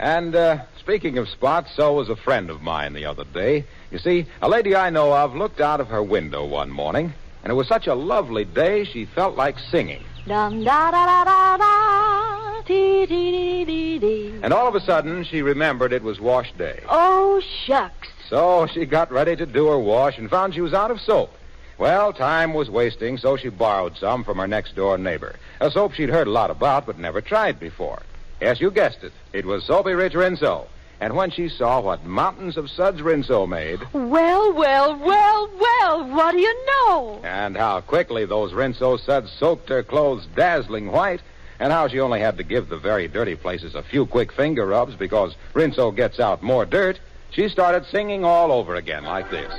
And 0.00 0.34
uh, 0.34 0.64
speaking 0.84 1.16
of 1.16 1.26
spots, 1.30 1.70
so 1.74 1.94
was 1.94 2.10
a 2.10 2.16
friend 2.16 2.50
of 2.50 2.60
mine 2.60 2.92
the 2.92 3.06
other 3.06 3.24
day. 3.24 3.64
You 3.90 3.98
see, 3.98 4.26
a 4.42 4.48
lady 4.50 4.76
I 4.76 4.90
know 4.90 5.14
of 5.14 5.34
looked 5.34 5.58
out 5.58 5.80
of 5.80 5.88
her 5.88 6.02
window 6.02 6.44
one 6.44 6.70
morning, 6.70 7.14
and 7.42 7.50
it 7.50 7.54
was 7.54 7.66
such 7.66 7.86
a 7.86 7.94
lovely 7.94 8.44
day 8.44 8.84
she 8.84 9.06
felt 9.06 9.34
like 9.34 9.58
singing. 9.70 10.04
Dum 10.26 10.62
da 10.62 10.90
da 10.90 11.06
da 11.06 11.24
da 11.24 11.56
da 11.56 12.62
dee 12.66 13.06
dee 13.06 13.64
dee 13.64 13.98
dee. 13.98 14.40
And 14.42 14.52
all 14.52 14.68
of 14.68 14.74
a 14.74 14.80
sudden, 14.80 15.24
she 15.24 15.40
remembered 15.40 15.94
it 15.94 16.02
was 16.02 16.20
wash 16.20 16.52
day. 16.52 16.82
Oh 16.86 17.40
shucks. 17.64 18.08
So 18.28 18.66
she 18.66 18.84
got 18.84 19.10
ready 19.10 19.36
to 19.36 19.46
do 19.46 19.68
her 19.68 19.78
wash 19.78 20.18
and 20.18 20.28
found 20.28 20.52
she 20.52 20.60
was 20.60 20.74
out 20.74 20.90
of 20.90 21.00
soap. 21.00 21.34
Well, 21.78 22.12
time 22.12 22.52
was 22.52 22.68
wasting, 22.68 23.16
so 23.16 23.38
she 23.38 23.48
borrowed 23.48 23.96
some 23.96 24.22
from 24.22 24.36
her 24.36 24.46
next 24.46 24.76
door 24.76 24.98
neighbor. 24.98 25.36
A 25.62 25.70
soap 25.70 25.94
she'd 25.94 26.10
heard 26.10 26.26
a 26.26 26.30
lot 26.30 26.50
about 26.50 26.84
but 26.84 26.98
never 26.98 27.22
tried 27.22 27.58
before. 27.58 28.02
Yes, 28.42 28.60
you 28.60 28.70
guessed 28.70 29.02
it. 29.02 29.12
It 29.32 29.46
was 29.46 29.64
Soapy 29.64 29.94
Rich 29.94 30.12
Rinso. 30.12 30.66
And 31.04 31.14
when 31.14 31.30
she 31.30 31.50
saw 31.50 31.82
what 31.82 32.06
mountains 32.06 32.56
of 32.56 32.70
suds 32.70 33.02
Rinso 33.02 33.46
made, 33.46 33.78
Well, 33.92 34.54
well, 34.54 34.96
well, 34.96 35.50
well. 35.60 36.04
What 36.08 36.32
do 36.32 36.38
you 36.38 36.66
know? 36.66 37.20
and 37.22 37.54
how 37.58 37.82
quickly 37.82 38.24
those 38.24 38.54
Rinso 38.54 38.96
suds 38.98 39.30
soaked 39.38 39.68
her 39.68 39.82
clothes 39.82 40.26
dazzling 40.34 40.90
white, 40.90 41.20
and 41.60 41.70
how 41.74 41.88
she 41.88 42.00
only 42.00 42.20
had 42.20 42.38
to 42.38 42.42
give 42.42 42.70
the 42.70 42.78
very 42.78 43.06
dirty 43.06 43.36
places 43.36 43.74
a 43.74 43.82
few 43.82 44.06
quick 44.06 44.32
finger 44.32 44.64
rubs 44.64 44.94
because 44.94 45.34
Rinso 45.52 45.94
gets 45.94 46.18
out 46.18 46.42
more 46.42 46.64
dirt, 46.64 46.98
she 47.32 47.50
started 47.50 47.84
singing 47.84 48.24
all 48.24 48.50
over 48.50 48.74
again 48.76 49.04
like 49.04 49.30
this. 49.30 49.52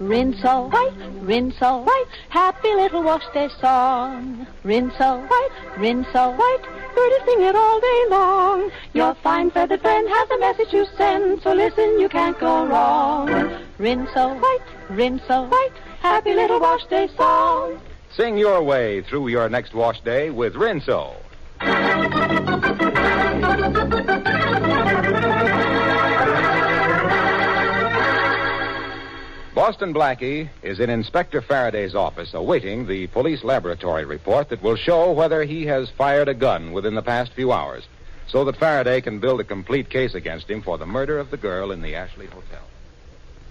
Rinse 0.00 0.44
all 0.44 0.70
white, 0.70 0.92
rinse 1.20 1.54
all 1.62 1.84
white, 1.84 2.04
happy 2.30 2.74
little 2.74 3.04
wash 3.04 3.22
day 3.32 3.48
song. 3.60 4.44
Rinse 4.64 4.94
all 4.98 5.20
white, 5.20 5.50
rinse 5.78 6.08
all 6.16 6.34
white, 6.34 6.64
birdies 6.94 7.24
sing 7.26 7.42
it 7.42 7.54
all 7.56 7.80
day 7.80 8.04
long. 8.08 8.70
Your 8.92 9.14
fine 9.16 9.50
feathered 9.50 9.80
friend 9.80 10.08
has 10.08 10.30
a 10.30 10.38
message 10.38 10.70
to 10.70 10.86
send, 10.96 11.42
so 11.42 11.52
listen, 11.52 11.98
you 11.98 12.08
can't 12.08 12.38
go 12.38 12.66
wrong. 12.66 13.28
Rinse 13.78 14.10
all 14.16 14.36
white, 14.36 14.60
rinse 14.90 15.22
all 15.28 15.46
white, 15.46 15.72
happy 16.00 16.34
little 16.34 16.60
wash 16.60 16.84
day 16.86 17.08
song. 17.16 17.80
Sing 18.16 18.38
your 18.38 18.62
way 18.62 19.02
through 19.02 19.28
your 19.28 19.48
next 19.48 19.74
wash 19.74 20.00
day 20.00 20.30
with 20.30 20.54
Rinso. 20.54 21.16
Boston 29.64 29.94
Blackie 29.94 30.50
is 30.62 30.78
in 30.78 30.90
Inspector 30.90 31.40
Faraday's 31.40 31.94
office 31.94 32.34
awaiting 32.34 32.86
the 32.86 33.06
police 33.06 33.42
laboratory 33.42 34.04
report 34.04 34.50
that 34.50 34.62
will 34.62 34.76
show 34.76 35.10
whether 35.10 35.42
he 35.42 35.64
has 35.64 35.88
fired 35.88 36.28
a 36.28 36.34
gun 36.34 36.72
within 36.72 36.94
the 36.94 37.00
past 37.00 37.32
few 37.32 37.50
hours 37.50 37.82
so 38.26 38.44
that 38.44 38.58
Faraday 38.58 39.00
can 39.00 39.20
build 39.20 39.40
a 39.40 39.44
complete 39.44 39.88
case 39.88 40.12
against 40.12 40.50
him 40.50 40.60
for 40.60 40.76
the 40.76 40.84
murder 40.84 41.18
of 41.18 41.30
the 41.30 41.38
girl 41.38 41.72
in 41.72 41.80
the 41.80 41.94
Ashley 41.94 42.26
Hotel. 42.26 42.60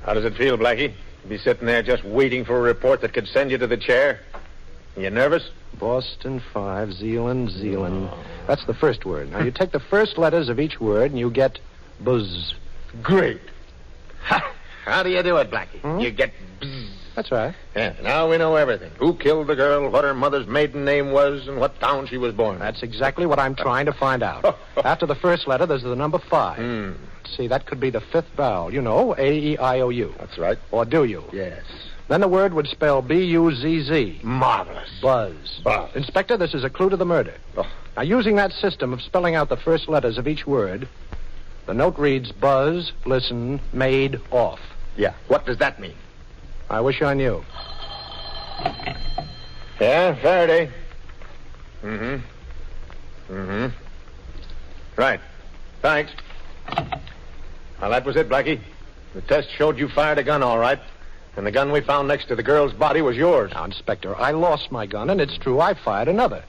How 0.04 0.14
does 0.14 0.24
it 0.24 0.36
feel, 0.36 0.56
Blackie? 0.56 0.94
To 1.24 1.28
be 1.28 1.40
sitting 1.40 1.66
there 1.66 1.82
just 1.82 2.04
waiting 2.04 2.46
for 2.46 2.58
a 2.58 2.62
report 2.62 3.02
that 3.02 3.12
could 3.12 3.28
send 3.28 3.50
you 3.50 3.58
to 3.58 3.66
the 3.66 3.76
chair? 3.76 4.20
You 4.96 5.10
nervous? 5.10 5.50
Boston 5.80 6.44
5, 6.54 6.94
Zealand, 6.94 7.50
Zealand. 7.50 8.12
That's 8.46 8.68
the 8.68 8.76
first 8.76 9.04
word. 9.04 9.32
Now, 9.32 9.40
you 9.40 9.50
take 9.50 9.72
the 9.72 9.80
first 9.80 10.20
letters 10.20 10.48
of 10.48 10.60
each 10.60 10.80
word 10.80 11.10
and 11.10 11.20
you 11.20 11.32
get 11.32 11.58
buzz. 12.00 12.54
Great. 13.02 13.42
How 14.86 15.04
do 15.04 15.10
you 15.10 15.24
do 15.24 15.38
it, 15.38 15.50
Blackie? 15.50 15.80
Hmm? 15.82 16.00
You 16.00 16.12
get 16.12 16.32
bzzz. 16.62 16.90
That's 17.16 17.32
right. 17.32 17.54
Yeah, 17.76 17.94
now 18.02 18.30
we 18.30 18.38
know 18.38 18.56
everything. 18.56 18.92
Who 18.98 19.14
killed 19.16 19.48
the 19.48 19.56
girl, 19.56 19.88
what 19.90 20.04
her 20.04 20.16
mother's 20.16 20.48
maiden 20.48 20.84
name 20.84 21.12
was, 21.12 21.48
and 21.48 21.60
what 21.60 21.80
town 21.80 22.08
she 22.08 22.18
was 22.18 22.34
born. 22.34 22.58
That's 22.58 22.82
exactly 22.82 23.26
what 23.28 23.38
I'm 23.38 23.56
trying 23.56 23.86
to 23.86 23.94
find 23.94 24.24
out. 24.24 24.58
After 24.84 25.06
the 25.06 25.16
first 25.16 25.48
letter, 25.48 25.66
there's 25.68 25.84
the 25.84 25.96
number 25.96 26.18
five. 26.18 26.58
Hmm. 26.58 26.94
See, 27.38 27.48
that 27.48 27.66
could 27.68 27.80
be 27.80 27.92
the 27.92 28.02
fifth 28.02 28.30
vowel. 28.36 28.74
You 28.74 28.82
know, 28.82 29.16
A 29.18 29.32
E 29.32 29.58
I 29.58 29.80
O 29.82 29.90
U. 29.90 30.14
That's 30.18 30.38
right. 30.38 30.58
Or 30.72 30.86
do 30.86 31.04
you? 31.04 31.24
Yes. 31.32 31.64
Then 32.10 32.22
the 32.22 32.28
word 32.28 32.54
would 32.54 32.68
spell 32.68 33.02
B 33.02 33.24
U 33.26 33.54
Z 33.56 33.84
Z. 33.84 34.20
Marvelous. 34.24 34.90
Buzz. 35.02 35.62
Buzz. 35.64 35.96
Inspector, 35.96 36.36
this 36.38 36.54
is 36.54 36.64
a 36.64 36.70
clue 36.70 36.90
to 36.90 36.98
the 36.98 37.06
murder. 37.06 37.36
Oh. 37.58 37.66
Now, 37.96 38.02
using 38.02 38.36
that 38.38 38.52
system 38.52 38.92
of 38.92 39.02
spelling 39.02 39.36
out 39.36 39.50
the 39.50 39.58
first 39.58 39.88
letters 39.88 40.18
of 40.18 40.28
each 40.28 40.48
word, 40.48 40.88
the 41.68 41.74
note 41.74 41.98
reads 41.98 42.32
buzz, 42.32 42.92
listen, 43.06 43.62
made, 43.72 44.20
off. 44.32 44.60
Yeah. 44.96 45.14
What 45.28 45.46
does 45.46 45.58
that 45.58 45.80
mean? 45.80 45.96
I 46.70 46.82
wish 46.82 47.02
I 47.02 47.14
knew. 47.14 47.44
Yeah, 49.80 50.16
Faraday. 50.22 50.72
Mm-hmm. 51.84 53.34
Mm-hmm. 53.34 53.76
Right. 54.96 55.20
Thanks. 55.82 56.12
Well, 57.82 57.90
that 57.90 58.06
was 58.06 58.16
it, 58.16 58.30
Blackie. 58.30 58.62
The 59.14 59.22
test 59.22 59.50
showed 59.58 59.78
you 59.78 59.90
fired 59.90 60.18
a 60.18 60.24
gun 60.24 60.42
all 60.42 60.58
right. 60.58 60.80
And 61.36 61.46
the 61.46 61.52
gun 61.52 61.72
we 61.72 61.82
found 61.82 62.08
next 62.08 62.28
to 62.28 62.36
the 62.36 62.44
girl's 62.44 62.74
body 62.74 63.02
was 63.02 63.18
yours. 63.18 63.52
Now, 63.54 63.66
Inspector, 63.66 64.16
I 64.16 64.32
lost 64.32 64.72
my 64.72 64.86
gun, 64.86 65.10
and 65.10 65.20
it's 65.20 65.38
true 65.38 65.60
I 65.60 65.74
fired 65.74 66.08
another. 66.08 66.44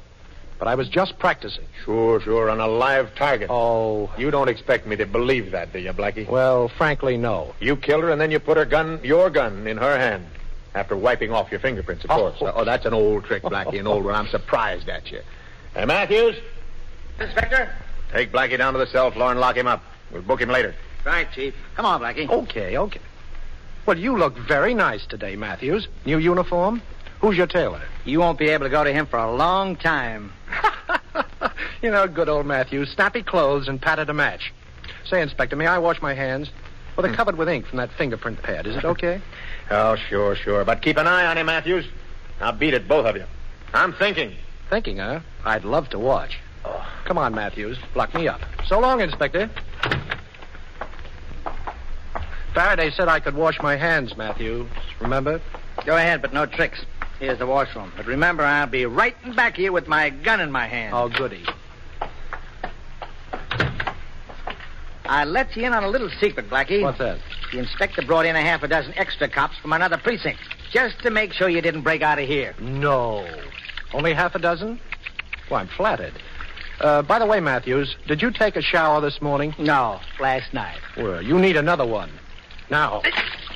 But 0.58 0.68
I 0.68 0.74
was 0.76 0.88
just 0.88 1.18
practicing. 1.18 1.64
Sure, 1.84 2.20
sure, 2.20 2.48
on 2.48 2.60
a 2.60 2.66
live 2.68 3.14
target. 3.16 3.48
Oh, 3.50 4.10
You 4.16 4.30
don't 4.30 4.48
expect 4.48 4.86
me 4.86 4.96
to 4.96 5.04
believe 5.06 5.50
that, 5.50 5.72
do 5.72 5.78
you, 5.78 5.92
Blackie? 5.92 6.28
well, 6.28 6.68
frankly, 6.68 7.16
no. 7.16 7.54
You 7.60 7.76
killed 7.76 8.04
her, 8.04 8.10
and 8.10 8.20
then 8.20 8.30
you 8.30 8.38
put 8.38 8.56
her 8.56 8.64
gun, 8.64 9.00
your 9.02 9.30
gun, 9.30 9.66
in 9.66 9.76
her 9.76 9.98
hand. 9.98 10.24
After 10.74 10.96
wiping 10.96 11.32
off 11.32 11.50
your 11.50 11.60
fingerprints, 11.60 12.04
of 12.04 12.10
Oh. 12.10 12.30
course. 12.30 12.42
Uh, 12.42 12.52
oh, 12.54 12.64
that's 12.64 12.84
an 12.86 12.94
old 12.94 13.24
trick, 13.24 13.42
Blackie, 13.42 13.78
an 13.80 13.86
old 13.86 14.04
one. 14.04 14.14
I'm 14.14 14.28
surprised 14.28 14.88
at 14.88 15.10
you. 15.10 15.20
Hey, 15.74 15.84
Matthews, 15.84 16.36
Inspector? 17.20 17.68
take 18.12 18.32
Blackie 18.32 18.58
down 18.58 18.72
to 18.72 18.78
the 18.78 18.86
cell 18.86 19.10
floor 19.10 19.30
and 19.30 19.40
lock 19.40 19.56
him 19.56 19.66
up. 19.66 19.82
We'll 20.10 20.22
book 20.22 20.40
him 20.40 20.48
later. 20.48 20.74
Right, 21.04 21.30
Chief. 21.32 21.54
Come 21.76 21.84
on, 21.86 22.00
Blackie. 22.00 22.28
Okay, 22.28 22.76
okay. 22.78 23.00
Well, 23.86 23.98
you 23.98 24.16
look 24.16 24.36
very 24.38 24.72
nice 24.74 25.04
today, 25.06 25.36
Matthews. 25.36 25.86
New 26.06 26.18
uniform? 26.18 26.80
Who's 27.20 27.36
your 27.36 27.46
tailor? 27.46 27.82
You 28.04 28.20
won't 28.20 28.38
be 28.38 28.50
able 28.50 28.66
to 28.66 28.70
go 28.70 28.84
to 28.84 28.92
him 28.92 29.06
for 29.06 29.18
a 29.18 29.34
long 29.34 29.76
time. 29.76 30.32
you 31.82 31.90
know, 31.90 32.06
good 32.06 32.28
old 32.28 32.46
Matthews. 32.46 32.90
Snappy 32.92 33.22
clothes 33.22 33.66
and 33.66 33.80
patted 33.80 34.10
a 34.10 34.14
match. 34.14 34.52
Say, 35.06 35.22
Inspector, 35.22 35.56
may 35.56 35.66
I 35.66 35.78
wash 35.78 36.02
my 36.02 36.14
hands? 36.14 36.50
Well, 36.96 37.02
they're 37.02 37.12
hmm. 37.12 37.16
covered 37.16 37.36
with 37.36 37.48
ink 37.48 37.66
from 37.66 37.78
that 37.78 37.90
fingerprint 37.92 38.42
pad. 38.42 38.66
Is 38.66 38.76
it 38.76 38.84
okay? 38.84 39.20
Oh, 39.70 39.96
sure, 39.96 40.36
sure. 40.36 40.64
But 40.64 40.82
keep 40.82 40.96
an 40.96 41.06
eye 41.06 41.26
on 41.26 41.38
him, 41.38 41.46
Matthews. 41.46 41.86
I'll 42.40 42.52
beat 42.52 42.74
it, 42.74 42.86
both 42.86 43.06
of 43.06 43.16
you. 43.16 43.24
I'm 43.72 43.92
thinking. 43.94 44.34
Thinking, 44.68 44.98
huh? 44.98 45.20
I'd 45.44 45.64
love 45.64 45.88
to 45.90 45.98
watch. 45.98 46.38
Oh, 46.64 46.86
come 47.04 47.18
on, 47.18 47.34
Matthews. 47.34 47.78
Lock 47.94 48.14
me 48.14 48.28
up. 48.28 48.40
So 48.66 48.80
long, 48.80 49.00
Inspector. 49.00 49.50
Faraday 52.54 52.90
said 52.90 53.08
I 53.08 53.18
could 53.18 53.34
wash 53.34 53.60
my 53.60 53.76
hands, 53.76 54.16
Matthews. 54.16 54.68
Remember? 55.00 55.40
Go 55.84 55.96
ahead, 55.96 56.22
but 56.22 56.32
no 56.32 56.46
tricks. 56.46 56.84
Here's 57.24 57.38
the 57.38 57.46
washroom. 57.46 57.90
But 57.96 58.04
remember, 58.04 58.42
I'll 58.42 58.66
be 58.66 58.84
right 58.84 59.16
in 59.24 59.34
back 59.34 59.56
here 59.56 59.72
with 59.72 59.88
my 59.88 60.10
gun 60.10 60.40
in 60.40 60.52
my 60.52 60.66
hand. 60.66 60.92
Oh, 60.94 61.08
goody. 61.08 61.42
I 65.06 65.24
let 65.24 65.56
you 65.56 65.64
in 65.64 65.72
on 65.72 65.84
a 65.84 65.88
little 65.88 66.10
secret, 66.20 66.50
Blackie. 66.50 66.82
What's 66.82 66.98
that? 66.98 67.18
The 67.50 67.60
inspector 67.60 68.02
brought 68.02 68.26
in 68.26 68.36
a 68.36 68.42
half 68.42 68.62
a 68.62 68.68
dozen 68.68 68.92
extra 68.98 69.26
cops 69.26 69.56
from 69.56 69.72
another 69.72 69.96
precinct, 69.96 70.38
just 70.70 71.00
to 71.00 71.10
make 71.10 71.32
sure 71.32 71.48
you 71.48 71.62
didn't 71.62 71.80
break 71.80 72.02
out 72.02 72.18
of 72.18 72.28
here. 72.28 72.54
No. 72.60 73.26
Only 73.94 74.12
half 74.12 74.34
a 74.34 74.38
dozen? 74.38 74.78
Well, 75.50 75.60
I'm 75.60 75.68
flattered. 75.68 76.12
Uh, 76.78 77.00
by 77.00 77.18
the 77.18 77.26
way, 77.26 77.40
Matthews, 77.40 77.96
did 78.06 78.20
you 78.20 78.32
take 78.32 78.56
a 78.56 78.62
shower 78.62 79.00
this 79.00 79.22
morning? 79.22 79.54
No, 79.58 79.98
last 80.20 80.52
night. 80.52 80.76
Well, 80.98 81.22
you 81.22 81.38
need 81.38 81.56
another 81.56 81.86
one. 81.86 82.10
Now. 82.70 83.00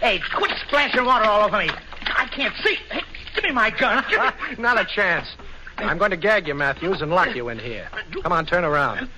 Hey, 0.00 0.22
quit 0.34 0.52
splashing 0.66 1.04
water 1.04 1.26
all 1.26 1.44
over 1.44 1.58
me. 1.58 1.68
I 2.16 2.26
can't 2.28 2.54
see. 2.64 2.76
Hey, 2.90 3.02
give 3.40 3.48
me 3.48 3.54
my 3.54 3.70
gun. 3.70 4.04
Me... 4.10 4.16
Not 4.58 4.80
a 4.80 4.84
chance. 4.84 5.28
I'm 5.76 5.98
going 5.98 6.10
to 6.10 6.16
gag 6.16 6.48
you, 6.48 6.54
Matthews, 6.54 7.02
and 7.02 7.10
lock 7.10 7.34
you 7.36 7.48
in 7.48 7.58
here. 7.58 7.88
Come 8.22 8.32
on, 8.32 8.46
turn 8.46 8.64
around. 8.64 9.08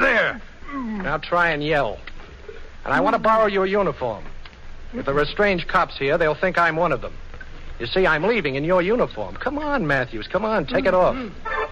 There. 0.00 0.40
Now 0.72 1.18
try 1.18 1.50
and 1.50 1.62
yell. 1.62 1.98
And 2.84 2.94
I 2.94 3.00
want 3.00 3.14
to 3.14 3.18
borrow 3.18 3.46
your 3.46 3.66
uniform. 3.66 4.24
If 4.94 5.04
there 5.06 5.18
are 5.18 5.26
strange 5.26 5.66
cops 5.66 5.98
here, 5.98 6.16
they'll 6.16 6.34
think 6.34 6.56
I'm 6.58 6.76
one 6.76 6.92
of 6.92 7.02
them. 7.02 7.12
You 7.78 7.86
see, 7.86 8.06
I'm 8.06 8.22
leaving 8.24 8.54
in 8.56 8.64
your 8.64 8.82
uniform. 8.82 9.36
Come 9.36 9.58
on, 9.58 9.86
Matthews. 9.86 10.26
Come 10.26 10.44
on, 10.44 10.66
take 10.66 10.86
it 10.86 10.94
off. 10.94 11.14
Mm-hmm. 11.14 11.70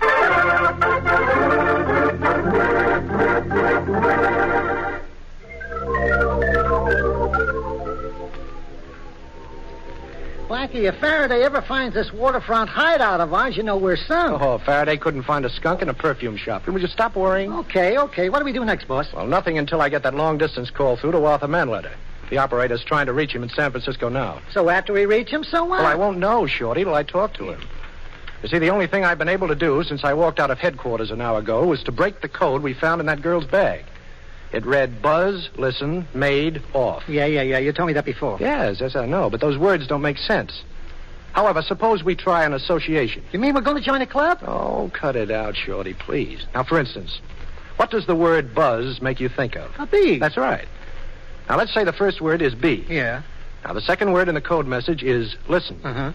Blackie, 10.49 10.89
if 10.89 10.97
Faraday 10.97 11.43
ever 11.43 11.61
finds 11.61 11.95
this 11.95 12.11
waterfront 12.11 12.71
hideout 12.71 13.21
of 13.21 13.35
ours, 13.35 13.55
you 13.55 13.63
know 13.63 13.77
we're 13.77 13.99
sunk. 13.99 14.41
Oh, 14.41 14.57
Faraday 14.57 14.97
couldn't 14.97 15.25
find 15.25 15.45
a 15.45 15.51
skunk 15.51 15.83
in 15.83 15.91
a 15.91 15.95
perfume 15.95 16.39
shop. 16.39 16.67
Would 16.67 16.81
you 16.81 16.89
stop 16.89 17.17
worrying? 17.17 17.53
Okay, 17.53 17.99
okay. 17.99 18.31
What 18.31 18.39
do 18.39 18.47
we 18.47 18.55
do 18.55 18.65
next, 18.65 18.89
boss? 18.89 19.13
Well, 19.13 19.27
nothing 19.27 19.59
until 19.59 19.83
I 19.83 19.91
get 19.91 20.05
that 20.05 20.15
long 20.15 20.39
distance 20.39 20.71
call 20.71 20.97
through 20.97 21.13
to 21.13 21.23
Arthur 21.23 21.49
Manletter. 21.49 21.93
The 22.31 22.39
operator's 22.39 22.83
trying 22.83 23.05
to 23.07 23.13
reach 23.13 23.35
him 23.35 23.43
in 23.43 23.51
San 23.51 23.73
Francisco 23.73 24.09
now. 24.09 24.41
So 24.51 24.71
after 24.71 24.95
we 24.95 25.05
reach 25.05 25.29
him, 25.29 25.45
so 25.45 25.67
what? 25.67 25.81
Well, 25.81 25.87
I 25.87 25.97
won't 25.97 26.17
know, 26.17 26.47
Shorty, 26.47 26.83
till 26.83 26.95
I 26.95 27.03
talk 27.03 27.35
to 27.35 27.51
him. 27.51 27.61
You 28.43 28.49
see, 28.49 28.59
the 28.59 28.71
only 28.71 28.87
thing 28.87 29.05
I've 29.05 29.19
been 29.19 29.29
able 29.29 29.49
to 29.49 29.55
do 29.55 29.85
since 29.85 30.03
I 30.03 30.15
walked 30.15 30.41
out 30.41 30.51
of 30.51 30.59
headquarters 30.59 31.11
an 31.11 31.21
hour 31.21 31.41
ago 31.41 31.67
was 31.67 31.83
to 31.83 31.93
break 31.93 32.23
the 32.23 32.29
code 32.29 32.63
we 32.63 32.73
found 32.73 33.01
in 33.01 33.07
that 33.07 33.21
girl's 33.21 33.45
bag. 33.45 33.85
It 34.53 34.65
read 34.65 35.03
buzz, 35.03 35.51
listen, 35.57 36.09
made, 36.15 36.63
off. 36.73 37.05
Yeah, 37.09 37.27
yeah, 37.27 37.43
yeah. 37.43 37.59
You 37.59 37.73
told 37.73 37.89
me 37.89 37.93
that 37.95 38.05
before. 38.05 38.39
Yes, 38.41 38.81
yes, 38.81 38.97
I 38.97 39.07
know, 39.07 39.29
but 39.29 39.41
those 39.41 39.59
words 39.59 39.87
don't 39.87 40.01
make 40.01 40.19
sense. 40.19 40.63
However, 41.33 41.61
suppose 41.63 42.03
we 42.03 42.15
try 42.17 42.45
an 42.45 42.55
association. 42.55 43.23
You 43.33 43.39
mean 43.39 43.55
we're 43.55 43.61
going 43.61 43.77
to 43.77 43.83
join 43.83 44.01
a 44.01 44.07
club? 44.07 44.39
Oh, 44.43 44.91
cut 44.95 45.17
it 45.17 45.31
out, 45.31 45.55
Shorty, 45.55 45.93
please. 45.93 46.47
Now, 46.55 46.65
for 46.65 46.79
instance, 46.81 47.21
what 47.77 47.91
does 47.91 48.07
the 48.07 48.17
word 48.17 48.55
buzz 48.55 49.03
make 49.03 49.21
you 49.21 49.29
think 49.29 49.55
of? 49.55 49.71
A 49.79 49.87
bee. 49.87 50.19
That's 50.19 50.37
right. 50.37 50.67
Now, 51.49 51.57
let's 51.59 51.73
say 51.75 51.85
the 51.85 51.93
first 51.93 52.21
word 52.21 52.41
is 52.43 52.55
B. 52.55 52.85
Yeah. 52.89 53.23
Now, 53.65 53.75
the 53.75 53.81
second 53.83 54.13
word 54.13 54.29
in 54.29 54.35
the 54.35 54.41
code 54.41 54.67
message 54.67 55.03
is 55.03 55.37
listen. 55.49 55.79
Uh-huh. 55.85 56.13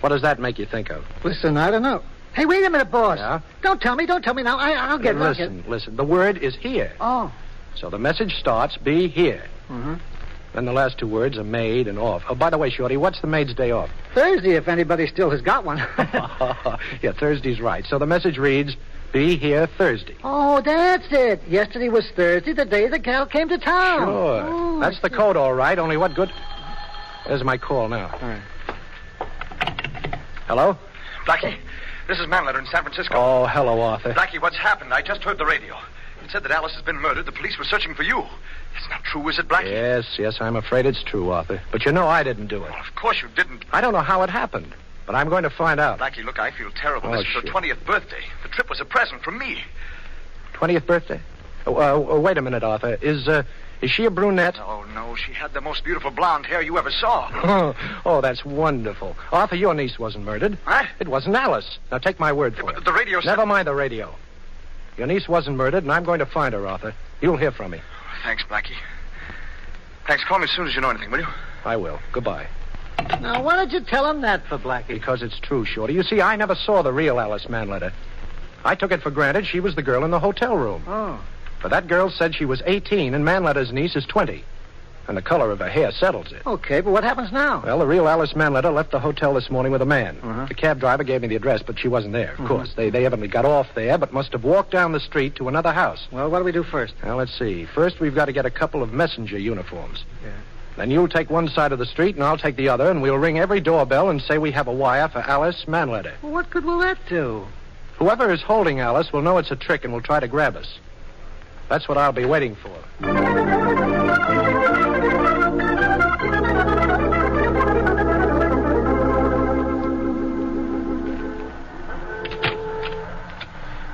What 0.00 0.10
does 0.10 0.22
that 0.22 0.38
make 0.38 0.58
you 0.58 0.66
think 0.66 0.90
of? 0.90 1.04
Listen, 1.24 1.56
I 1.56 1.70
don't 1.70 1.82
know. 1.82 2.02
Hey, 2.34 2.44
wait 2.46 2.64
a 2.64 2.70
minute, 2.70 2.90
boss. 2.90 3.18
Yeah? 3.18 3.40
Don't 3.62 3.80
tell 3.80 3.94
me. 3.94 4.06
Don't 4.06 4.22
tell 4.22 4.34
me 4.34 4.42
now. 4.42 4.58
I, 4.58 4.72
I'll 4.72 4.98
get. 4.98 5.16
I'll 5.16 5.28
listen, 5.28 5.58
get- 5.62 5.68
listen. 5.68 5.96
The 5.96 6.04
word 6.04 6.38
is 6.38 6.54
here. 6.56 6.92
Oh. 7.00 7.32
So 7.76 7.90
the 7.90 7.98
message 7.98 8.34
starts 8.38 8.76
be 8.76 9.08
here. 9.08 9.44
Mm-hmm. 9.68 9.94
Then 10.54 10.66
the 10.66 10.72
last 10.72 10.98
two 10.98 11.08
words 11.08 11.38
are 11.38 11.44
made 11.44 11.88
and 11.88 11.98
off. 11.98 12.24
Oh, 12.28 12.34
by 12.34 12.50
the 12.50 12.58
way, 12.58 12.68
Shorty, 12.68 12.98
what's 12.98 13.20
the 13.20 13.26
maid's 13.26 13.54
day 13.54 13.70
off? 13.70 13.88
Thursday, 14.14 14.52
if 14.52 14.68
anybody 14.68 15.06
still 15.06 15.30
has 15.30 15.40
got 15.40 15.64
one. 15.64 15.78
yeah, 17.02 17.12
Thursday's 17.18 17.60
right. 17.60 17.84
So 17.86 17.98
the 17.98 18.06
message 18.06 18.36
reads 18.36 18.76
be 19.12 19.36
here 19.36 19.66
Thursday. 19.78 20.16
oh, 20.24 20.60
that's 20.62 21.06
it. 21.10 21.40
Yesterday 21.46 21.88
was 21.88 22.10
Thursday, 22.16 22.52
the 22.52 22.64
day 22.64 22.88
the 22.88 22.98
gal 22.98 23.26
came 23.26 23.48
to 23.48 23.58
town. 23.58 24.00
Sure. 24.00 24.42
Oh, 24.44 24.80
That's 24.80 25.00
the 25.00 25.10
code, 25.10 25.36
all 25.36 25.52
right. 25.52 25.78
Only 25.78 25.96
what 25.96 26.14
good. 26.14 26.30
There's 27.26 27.44
my 27.44 27.56
call 27.58 27.88
now. 27.88 28.10
All 28.20 28.28
right. 28.28 28.42
Hello? 30.46 30.76
Blackie, 31.26 31.56
this 32.08 32.18
is 32.18 32.26
Manletter 32.26 32.58
in 32.58 32.66
San 32.66 32.82
Francisco. 32.82 33.14
Oh, 33.16 33.46
hello, 33.46 33.80
Arthur. 33.80 34.12
Blackie, 34.12 34.40
what's 34.40 34.56
happened? 34.56 34.92
I 34.92 35.02
just 35.02 35.22
heard 35.22 35.38
the 35.38 35.46
radio. 35.46 35.76
It 36.24 36.30
said 36.30 36.44
that 36.44 36.50
Alice 36.52 36.74
has 36.74 36.82
been 36.82 36.98
murdered. 36.98 37.26
The 37.26 37.32
police 37.32 37.58
were 37.58 37.64
searching 37.64 37.94
for 37.94 38.02
you. 38.02 38.20
It's 38.76 38.88
not 38.88 39.02
true, 39.04 39.28
is 39.28 39.38
it, 39.38 39.48
Blackie? 39.48 39.70
Yes, 39.70 40.06
yes, 40.18 40.38
I'm 40.40 40.56
afraid 40.56 40.86
it's 40.86 41.02
true, 41.02 41.30
Arthur. 41.30 41.60
But 41.70 41.84
you 41.84 41.92
know 41.92 42.06
I 42.06 42.22
didn't 42.22 42.46
do 42.46 42.62
it. 42.64 42.70
Of 42.70 42.94
course 42.94 43.20
you 43.20 43.28
didn't. 43.34 43.64
I 43.72 43.80
don't 43.80 43.92
know 43.92 44.00
how 44.00 44.22
it 44.22 44.30
happened, 44.30 44.74
but 45.06 45.14
I'm 45.14 45.28
going 45.28 45.42
to 45.42 45.50
find 45.50 45.78
out. 45.80 45.98
Blackie, 45.98 46.24
look, 46.24 46.38
I 46.38 46.50
feel 46.50 46.70
terrible. 46.70 47.08
Oh, 47.10 47.16
this 47.16 47.26
is 47.26 47.34
her 47.34 47.40
shit. 47.42 47.50
20th 47.50 47.84
birthday. 47.84 48.22
The 48.42 48.48
trip 48.48 48.70
was 48.70 48.80
a 48.80 48.84
present 48.84 49.22
from 49.22 49.38
me. 49.38 49.62
20th 50.54 50.86
birthday? 50.86 51.20
Oh, 51.66 51.76
uh, 51.76 52.14
uh, 52.14 52.20
wait 52.20 52.38
a 52.38 52.42
minute, 52.42 52.62
Arthur. 52.62 52.98
Is, 53.02 53.28
uh, 53.28 53.42
is 53.82 53.90
she 53.90 54.04
a 54.04 54.10
brunette? 54.10 54.58
Oh, 54.58 54.84
no, 54.94 55.14
she 55.16 55.32
had 55.32 55.52
the 55.52 55.60
most 55.60 55.84
beautiful 55.84 56.10
blonde 56.10 56.46
hair 56.46 56.62
you 56.62 56.78
ever 56.78 56.90
saw. 56.90 57.30
Oh, 57.34 57.74
oh, 58.06 58.20
that's 58.20 58.44
wonderful. 58.44 59.16
Arthur, 59.32 59.56
your 59.56 59.74
niece 59.74 59.98
wasn't 59.98 60.24
murdered. 60.24 60.56
Huh? 60.64 60.86
It 61.00 61.08
wasn't 61.08 61.36
Alice. 61.36 61.78
Now 61.90 61.98
take 61.98 62.18
my 62.18 62.32
word 62.32 62.56
for 62.56 62.70
it. 62.70 62.84
The 62.84 62.92
radio 62.92 63.20
said... 63.20 63.30
Never 63.30 63.46
mind 63.46 63.66
the 63.66 63.74
radio. 63.74 64.14
Your 64.96 65.06
niece 65.06 65.28
wasn't 65.28 65.56
murdered, 65.56 65.84
and 65.84 65.92
I'm 65.92 66.04
going 66.04 66.18
to 66.18 66.26
find 66.26 66.54
her, 66.54 66.66
Arthur. 66.66 66.94
You'll 67.20 67.36
hear 67.36 67.52
from 67.52 67.70
me. 67.70 67.80
Thanks, 68.22 68.44
Blackie. 68.44 68.76
Thanks. 70.06 70.24
Call 70.24 70.38
me 70.38 70.44
as 70.44 70.50
soon 70.50 70.66
as 70.66 70.74
you 70.74 70.80
know 70.80 70.90
anything, 70.90 71.10
will 71.10 71.20
you? 71.20 71.26
I 71.64 71.76
will. 71.76 71.98
Goodbye. 72.12 72.46
Now, 73.20 73.42
why 73.42 73.56
did 73.64 73.72
you 73.72 73.80
tell 73.80 74.08
him 74.08 74.20
that 74.22 74.46
for, 74.46 74.58
Blackie? 74.58 74.88
Because 74.88 75.22
it's 75.22 75.38
true, 75.40 75.64
Shorty. 75.64 75.94
You 75.94 76.02
see, 76.02 76.20
I 76.20 76.36
never 76.36 76.54
saw 76.54 76.82
the 76.82 76.92
real 76.92 77.18
Alice 77.18 77.46
Manletter. 77.46 77.92
I 78.64 78.74
took 78.74 78.92
it 78.92 79.02
for 79.02 79.10
granted 79.10 79.46
she 79.46 79.60
was 79.60 79.74
the 79.74 79.82
girl 79.82 80.04
in 80.04 80.10
the 80.10 80.20
hotel 80.20 80.56
room. 80.56 80.84
Oh. 80.86 81.20
But 81.62 81.70
that 81.70 81.88
girl 81.88 82.10
said 82.10 82.34
she 82.34 82.44
was 82.44 82.62
18, 82.66 83.14
and 83.14 83.24
Manletter's 83.24 83.72
niece 83.72 83.96
is 83.96 84.04
20. 84.06 84.44
And 85.08 85.16
the 85.16 85.22
color 85.22 85.50
of 85.50 85.58
her 85.58 85.68
hair 85.68 85.90
settles 85.90 86.30
it. 86.30 86.42
Okay, 86.46 86.80
but 86.80 86.92
what 86.92 87.02
happens 87.02 87.32
now? 87.32 87.60
Well, 87.64 87.80
the 87.80 87.86
real 87.86 88.06
Alice 88.08 88.34
Manletter 88.34 88.72
left 88.72 88.92
the 88.92 89.00
hotel 89.00 89.34
this 89.34 89.50
morning 89.50 89.72
with 89.72 89.82
a 89.82 89.86
man. 89.86 90.16
Uh-huh. 90.22 90.46
The 90.46 90.54
cab 90.54 90.78
driver 90.78 91.02
gave 91.02 91.22
me 91.22 91.28
the 91.28 91.34
address, 91.36 91.60
but 91.62 91.78
she 91.78 91.88
wasn't 91.88 92.12
there, 92.12 92.32
of 92.34 92.38
Mhm. 92.38 92.46
course. 92.46 92.72
They, 92.76 92.88
they 92.88 93.04
evidently 93.04 93.26
got 93.28 93.44
off 93.44 93.66
there, 93.74 93.98
but 93.98 94.12
must 94.12 94.30
have 94.32 94.44
walked 94.44 94.70
down 94.70 94.92
the 94.92 95.00
street 95.00 95.34
to 95.36 95.48
another 95.48 95.72
house. 95.72 96.06
Well, 96.12 96.30
what 96.30 96.38
do 96.38 96.44
we 96.44 96.52
do 96.52 96.62
first? 96.62 96.94
Now, 97.04 97.16
let's 97.18 97.36
see. 97.36 97.64
First, 97.64 97.98
we've 97.98 98.14
got 98.14 98.26
to 98.26 98.32
get 98.32 98.46
a 98.46 98.50
couple 98.50 98.80
of 98.82 98.92
messenger 98.92 99.38
uniforms. 99.38 100.04
Yeah. 100.22 100.30
Then 100.76 100.90
you'll 100.90 101.08
take 101.08 101.28
one 101.30 101.48
side 101.48 101.72
of 101.72 101.78
the 101.80 101.84
street 101.86 102.14
and 102.14 102.24
I'll 102.24 102.38
take 102.38 102.56
the 102.56 102.68
other, 102.68 102.88
and 102.90 103.02
we'll 103.02 103.18
ring 103.18 103.38
every 103.40 103.60
doorbell 103.60 104.08
and 104.08 104.22
say 104.22 104.38
we 104.38 104.52
have 104.52 104.68
a 104.68 104.72
wire 104.72 105.08
for 105.08 105.18
Alice 105.18 105.64
Manletter. 105.66 106.12
Well, 106.22 106.32
what 106.32 106.48
good 106.48 106.64
will 106.64 106.78
that 106.78 106.96
do? 107.08 107.44
Whoever 107.98 108.32
is 108.32 108.40
holding 108.40 108.80
Alice 108.80 109.12
will 109.12 109.22
know 109.22 109.38
it's 109.38 109.50
a 109.50 109.56
trick 109.56 109.84
and 109.84 109.92
will 109.92 110.00
try 110.00 110.20
to 110.20 110.28
grab 110.28 110.56
us. 110.56 110.78
That's 111.68 111.88
what 111.88 111.98
I'll 111.98 112.12
be 112.12 112.24
waiting 112.24 112.54
for. 112.56 112.70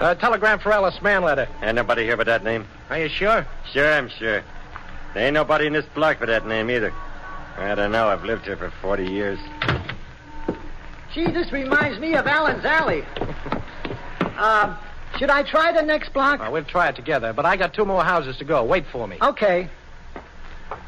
Uh, 0.01 0.15
telegram 0.15 0.61
for 0.61 0.73
Alice 0.73 0.97
Manletter. 0.99 1.49
Ain't 1.61 1.75
nobody 1.75 2.05
here 2.05 2.17
with 2.17 2.29
that 2.29 2.45
name. 2.45 2.67
Are 2.89 2.99
you 2.99 3.09
sure? 3.09 3.45
Sure, 3.73 3.93
I'm 3.93 4.09
sure. 4.09 4.45
There 5.13 5.27
ain't 5.27 5.35
nobody 5.35 5.67
in 5.67 5.73
this 5.73 5.87
block 5.87 6.21
with 6.21 6.29
that 6.29 6.47
name 6.47 6.71
either. 6.71 6.95
I 7.57 7.75
don't 7.75 7.91
know. 7.91 8.09
I've 8.09 8.23
lived 8.23 8.45
here 8.45 8.57
for 8.57 8.71
40 8.81 9.11
years. 9.11 9.41
Gee, 11.13 11.27
this 11.27 11.51
reminds 11.51 11.99
me 11.99 12.15
of 12.15 12.29
Allen's 12.29 12.65
Alley. 12.65 13.05
uh, 14.21 14.77
should 15.19 15.31
I 15.31 15.43
try 15.43 15.73
the 15.73 15.83
next 15.83 16.13
block? 16.13 16.39
Well, 16.39 16.53
we'll 16.53 16.65
try 16.65 16.89
it 16.89 16.95
together, 16.95 17.33
but 17.33 17.45
I 17.45 17.57
got 17.57 17.75
two 17.75 17.85
more 17.85 18.05
houses 18.05 18.37
to 18.37 18.45
go. 18.45 18.63
Wait 18.63 18.85
for 18.93 19.09
me. 19.09 19.19
Okay. 19.21 19.69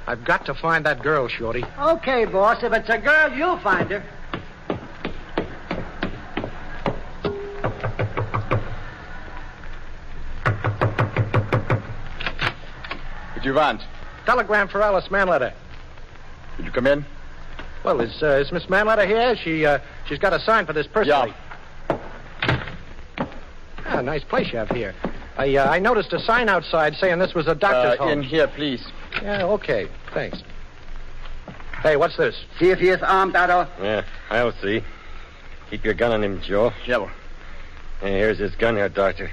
I've 0.06 0.24
got 0.24 0.46
to 0.46 0.54
find 0.54 0.86
that 0.86 1.02
girl, 1.02 1.26
Shorty. 1.26 1.64
Okay, 1.80 2.26
boss. 2.26 2.62
If 2.62 2.72
it's 2.72 2.88
a 2.88 2.98
girl, 2.98 3.32
you'll 3.32 3.58
find 3.58 3.90
her. 3.90 4.04
What 13.40 13.46
you 13.46 13.54
want? 13.54 13.80
Telegram 14.26 14.68
for 14.68 14.82
Alice 14.82 15.08
Manletter. 15.08 15.54
Did 16.58 16.66
you 16.66 16.72
come 16.72 16.86
in? 16.86 17.06
Well, 17.82 17.98
is, 18.02 18.22
uh, 18.22 18.32
is 18.32 18.52
Miss 18.52 18.66
Manletter 18.66 19.06
here? 19.06 19.34
She, 19.34 19.64
uh, 19.64 19.78
she's 20.06 20.18
got 20.18 20.34
a 20.34 20.40
sign 20.40 20.66
for 20.66 20.74
this 20.74 20.86
personally. 20.86 21.32
Ah, 23.86 24.02
nice 24.02 24.22
place 24.24 24.52
you 24.52 24.58
have 24.58 24.68
here. 24.68 24.94
I, 25.38 25.56
uh, 25.56 25.70
I 25.70 25.78
noticed 25.78 26.12
a 26.12 26.20
sign 26.20 26.50
outside 26.50 26.96
saying 26.96 27.18
this 27.18 27.32
was 27.32 27.46
a 27.46 27.54
doctor's 27.54 27.98
Uh, 27.98 28.02
home. 28.02 28.10
in 28.10 28.22
here, 28.22 28.46
please. 28.46 28.86
Yeah, 29.22 29.44
okay. 29.44 29.88
Thanks. 30.12 30.42
Hey, 31.82 31.96
what's 31.96 32.18
this? 32.18 32.36
See 32.58 32.68
if 32.68 32.78
he 32.78 32.90
is 32.90 33.00
armed, 33.02 33.34
Otto. 33.36 33.66
Yeah, 33.82 34.02
I'll 34.28 34.52
see. 34.60 34.84
Keep 35.70 35.86
your 35.86 35.94
gun 35.94 36.12
on 36.12 36.22
him, 36.22 36.42
Joe. 36.42 36.74
Yeah. 36.86 37.08
Hey, 38.02 38.18
here's 38.18 38.36
his 38.36 38.54
gun 38.56 38.76
here, 38.76 38.90
Doctor. 38.90 39.30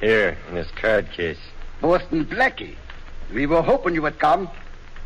Here, 0.00 0.36
in 0.48 0.56
his 0.56 0.66
card 0.72 1.12
case. 1.12 1.38
Boston 1.80 2.24
Blackie. 2.24 2.74
We 3.32 3.46
were 3.46 3.62
hoping 3.62 3.94
you 3.94 4.02
would 4.02 4.18
come. 4.18 4.50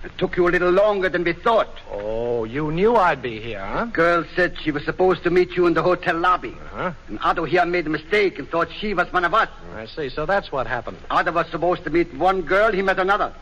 It 0.05 0.13
took 0.19 0.37
you 0.37 0.47
a 0.47 0.51
little 0.51 0.71
longer 0.71 1.09
than 1.09 1.25
we 1.25 1.33
thought. 1.33 1.69
Oh, 1.91 2.45
you 2.45 2.71
knew 2.71 2.95
I'd 2.95 3.23
be 3.23 3.41
here, 3.41 3.65
huh? 3.65 3.87
Girl 3.87 4.25
said 4.37 4.55
she 4.63 4.71
was 4.71 4.85
supposed 4.85 5.23
to 5.23 5.31
meet 5.31 5.53
you 5.53 5.67
in 5.67 5.73
the 5.73 5.83
hotel 5.83 6.19
lobby. 6.19 6.55
Huh? 6.73 6.93
And 7.09 7.19
Otto 7.23 7.45
here 7.45 7.65
made 7.65 7.87
a 7.87 7.91
mistake 7.91 8.39
and 8.39 8.47
thought 8.49 8.69
she 8.81 8.93
was 8.93 9.11
one 9.15 9.25
of 9.25 9.33
us. 9.33 9.49
I 9.75 9.87
see. 9.87 10.11
So 10.11 10.27
that's 10.27 10.53
what 10.53 10.67
happened. 10.67 10.99
Otto 11.11 11.33
was 11.33 11.47
supposed 11.51 11.85
to 11.85 11.91
meet 11.91 12.13
one 12.15 12.43
girl, 12.43 12.71
he 12.71 12.83
met 12.83 12.99
another. 12.99 13.33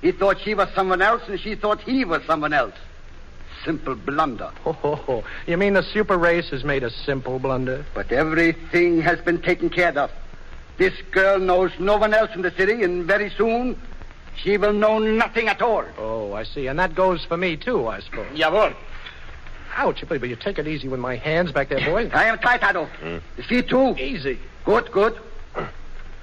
He 0.00 0.10
thought 0.10 0.40
she 0.40 0.54
was 0.54 0.68
someone 0.74 1.02
else, 1.02 1.22
and 1.28 1.38
she 1.38 1.54
thought 1.54 1.80
he 1.80 2.04
was 2.04 2.22
someone 2.24 2.52
else. 2.52 2.74
Simple 3.64 3.94
blunder. 3.94 4.50
Oh, 4.66 4.72
ho, 4.72 4.96
ho. 4.96 5.24
you 5.46 5.56
mean 5.56 5.74
the 5.74 5.84
super 5.84 6.18
race 6.18 6.50
has 6.50 6.64
made 6.64 6.82
a 6.82 6.90
simple 6.90 7.38
blunder? 7.38 7.86
But 7.94 8.10
everything 8.10 9.00
has 9.02 9.20
been 9.20 9.40
taken 9.40 9.70
care 9.70 9.96
of. 9.96 10.10
This 10.78 10.94
girl 11.12 11.38
knows 11.38 11.70
no 11.78 11.96
one 11.96 12.12
else 12.12 12.30
in 12.34 12.42
the 12.42 12.50
city, 12.50 12.82
and 12.82 13.04
very 13.04 13.30
soon 13.30 13.80
she 14.36 14.56
will 14.56 14.72
know 14.72 14.98
nothing 14.98 15.48
at 15.48 15.60
all. 15.62 15.84
Oh, 15.98 16.32
I 16.32 16.44
see. 16.44 16.66
And 16.66 16.78
that 16.78 16.94
goes 16.94 17.24
for 17.24 17.36
me, 17.36 17.56
too, 17.56 17.86
I 17.86 18.00
suppose. 18.00 18.26
Jawohl. 18.36 18.74
Ouch, 19.76 20.04
but 20.06 20.22
you 20.28 20.36
take 20.36 20.58
it 20.58 20.68
easy 20.68 20.88
with 20.88 21.00
my 21.00 21.16
hands 21.16 21.50
back 21.52 21.68
there, 21.70 21.80
boy. 21.80 22.10
I 22.12 22.24
am 22.24 22.38
tight, 22.38 22.62
Otto. 22.62 22.84
Hmm? 22.86 23.18
You 23.38 23.42
see, 23.48 23.62
too? 23.62 23.96
Easy. 23.98 24.38
Good, 24.64 24.90
good. 24.92 25.18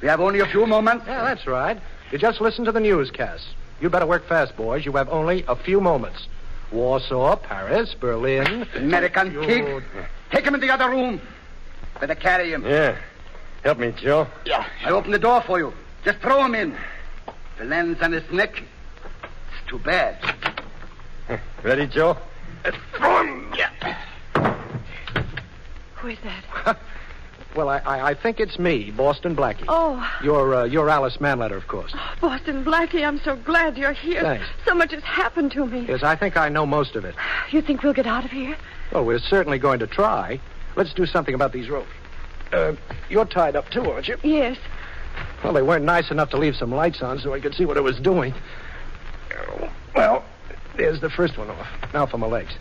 We 0.02 0.08
have 0.08 0.22
only 0.22 0.40
a 0.40 0.46
few 0.46 0.66
moments. 0.66 1.06
Yeah, 1.08 1.24
that's 1.24 1.46
right. 1.48 1.80
You 2.12 2.18
just 2.18 2.40
listen 2.42 2.64
to 2.66 2.72
the 2.72 2.80
newscast. 2.80 3.46
You'd 3.82 3.92
better 3.92 4.06
work 4.06 4.28
fast, 4.28 4.56
boys. 4.56 4.86
You 4.86 4.92
have 4.94 5.10
only 5.10 5.44
a 5.48 5.56
few 5.56 5.82
moments. 5.82 6.28
Warsaw, 6.72 7.38
Paris, 7.38 7.96
Berlin. 8.00 8.68
American 8.76 9.34
You- 9.34 9.42
pig. 9.42 9.84
Take 10.32 10.46
him 10.46 10.54
in 10.54 10.62
the 10.62 10.70
other 10.70 10.90
room. 10.90 11.20
Better 12.00 12.16
carry 12.16 12.52
him. 12.54 12.66
Yeah. 12.66 12.96
Help 13.64 13.80
me, 13.80 13.92
Joe. 13.98 14.28
Yeah. 14.46 14.66
I 14.86 14.92
open 14.92 15.12
the 15.12 15.20
door 15.20 15.42
for 15.42 15.58
you. 15.60 15.74
Just 16.06 16.20
throw 16.20 16.44
him 16.46 16.56
in. 16.56 16.78
The 17.60 17.66
lens 17.66 17.98
on 18.02 18.14
his 18.14 18.30
neck. 18.32 18.64
It's 19.24 19.70
too 19.70 19.80
bad. 19.80 20.18
Ready, 21.64 21.88
Joe? 21.88 22.18
Throw 22.94 23.24
him. 23.24 23.54
Yeah. 23.56 23.98
Who 25.98 26.08
is 26.08 26.18
that? 26.24 26.78
Well, 27.56 27.68
I, 27.68 27.80
I, 27.80 28.10
I 28.10 28.14
think 28.14 28.40
it's 28.40 28.60
me, 28.60 28.92
Boston 28.92 29.36
Blackie. 29.36 29.66
Oh, 29.68 30.08
You're, 30.24 30.54
uh, 30.54 30.64
you're 30.66 30.88
Alice 30.88 31.18
Manletter, 31.18 31.58
of 31.58 31.68
course. 31.68 31.94
Boston 32.22 32.64
Blackie, 32.64 33.04
I'm 33.06 33.20
so 33.20 33.36
glad 33.38 33.76
you're 33.76 33.92
here. 33.92 34.22
Thanks. 34.22 34.46
So 34.66 34.76
much 34.76 34.92
has 34.92 35.02
happened 35.02 35.52
to 35.54 35.66
me. 35.66 35.88
Yes, 35.88 36.04
I 36.04 36.16
think 36.16 36.38
I 36.38 36.48
know 36.50 36.68
most 36.68 36.96
of 36.96 37.06
it. 37.06 37.16
You 37.52 37.64
think 37.64 37.82
we'll 37.82 37.94
get 37.94 38.06
out 38.06 38.24
of 38.24 38.30
here? 38.30 38.56
Well, 38.94 39.04
we're 39.04 39.18
certainly 39.18 39.58
going 39.58 39.80
to 39.80 39.88
try. 39.88 40.40
Let's 40.76 40.94
do 40.94 41.08
something 41.08 41.34
about 41.34 41.52
these 41.52 41.68
ropes. 41.70 41.90
Uh, 42.54 42.74
you're 43.10 43.26
tied 43.26 43.56
up, 43.56 43.68
too, 43.72 43.90
aren't 43.90 44.08
you? 44.08 44.18
Yes. 44.22 44.58
Well, 45.44 45.54
they 45.54 45.62
weren't 45.62 45.86
nice 45.86 46.12
enough 46.12 46.30
to 46.32 46.38
leave 46.38 46.56
some 46.56 46.72
lights 46.72 47.02
on 47.02 47.20
so 47.20 47.34
I 47.34 47.40
could 47.40 47.56
see 47.56 47.66
what 47.66 47.78
I 47.78 47.82
was 47.82 47.98
doing. 48.00 48.34
Well, 49.96 50.24
there's 50.76 51.00
the 51.02 51.10
first 51.10 51.38
one 51.38 51.50
off. 51.50 51.68
Now 51.94 52.06
for 52.06 52.18
my 52.18 52.28
legs. 52.28 52.54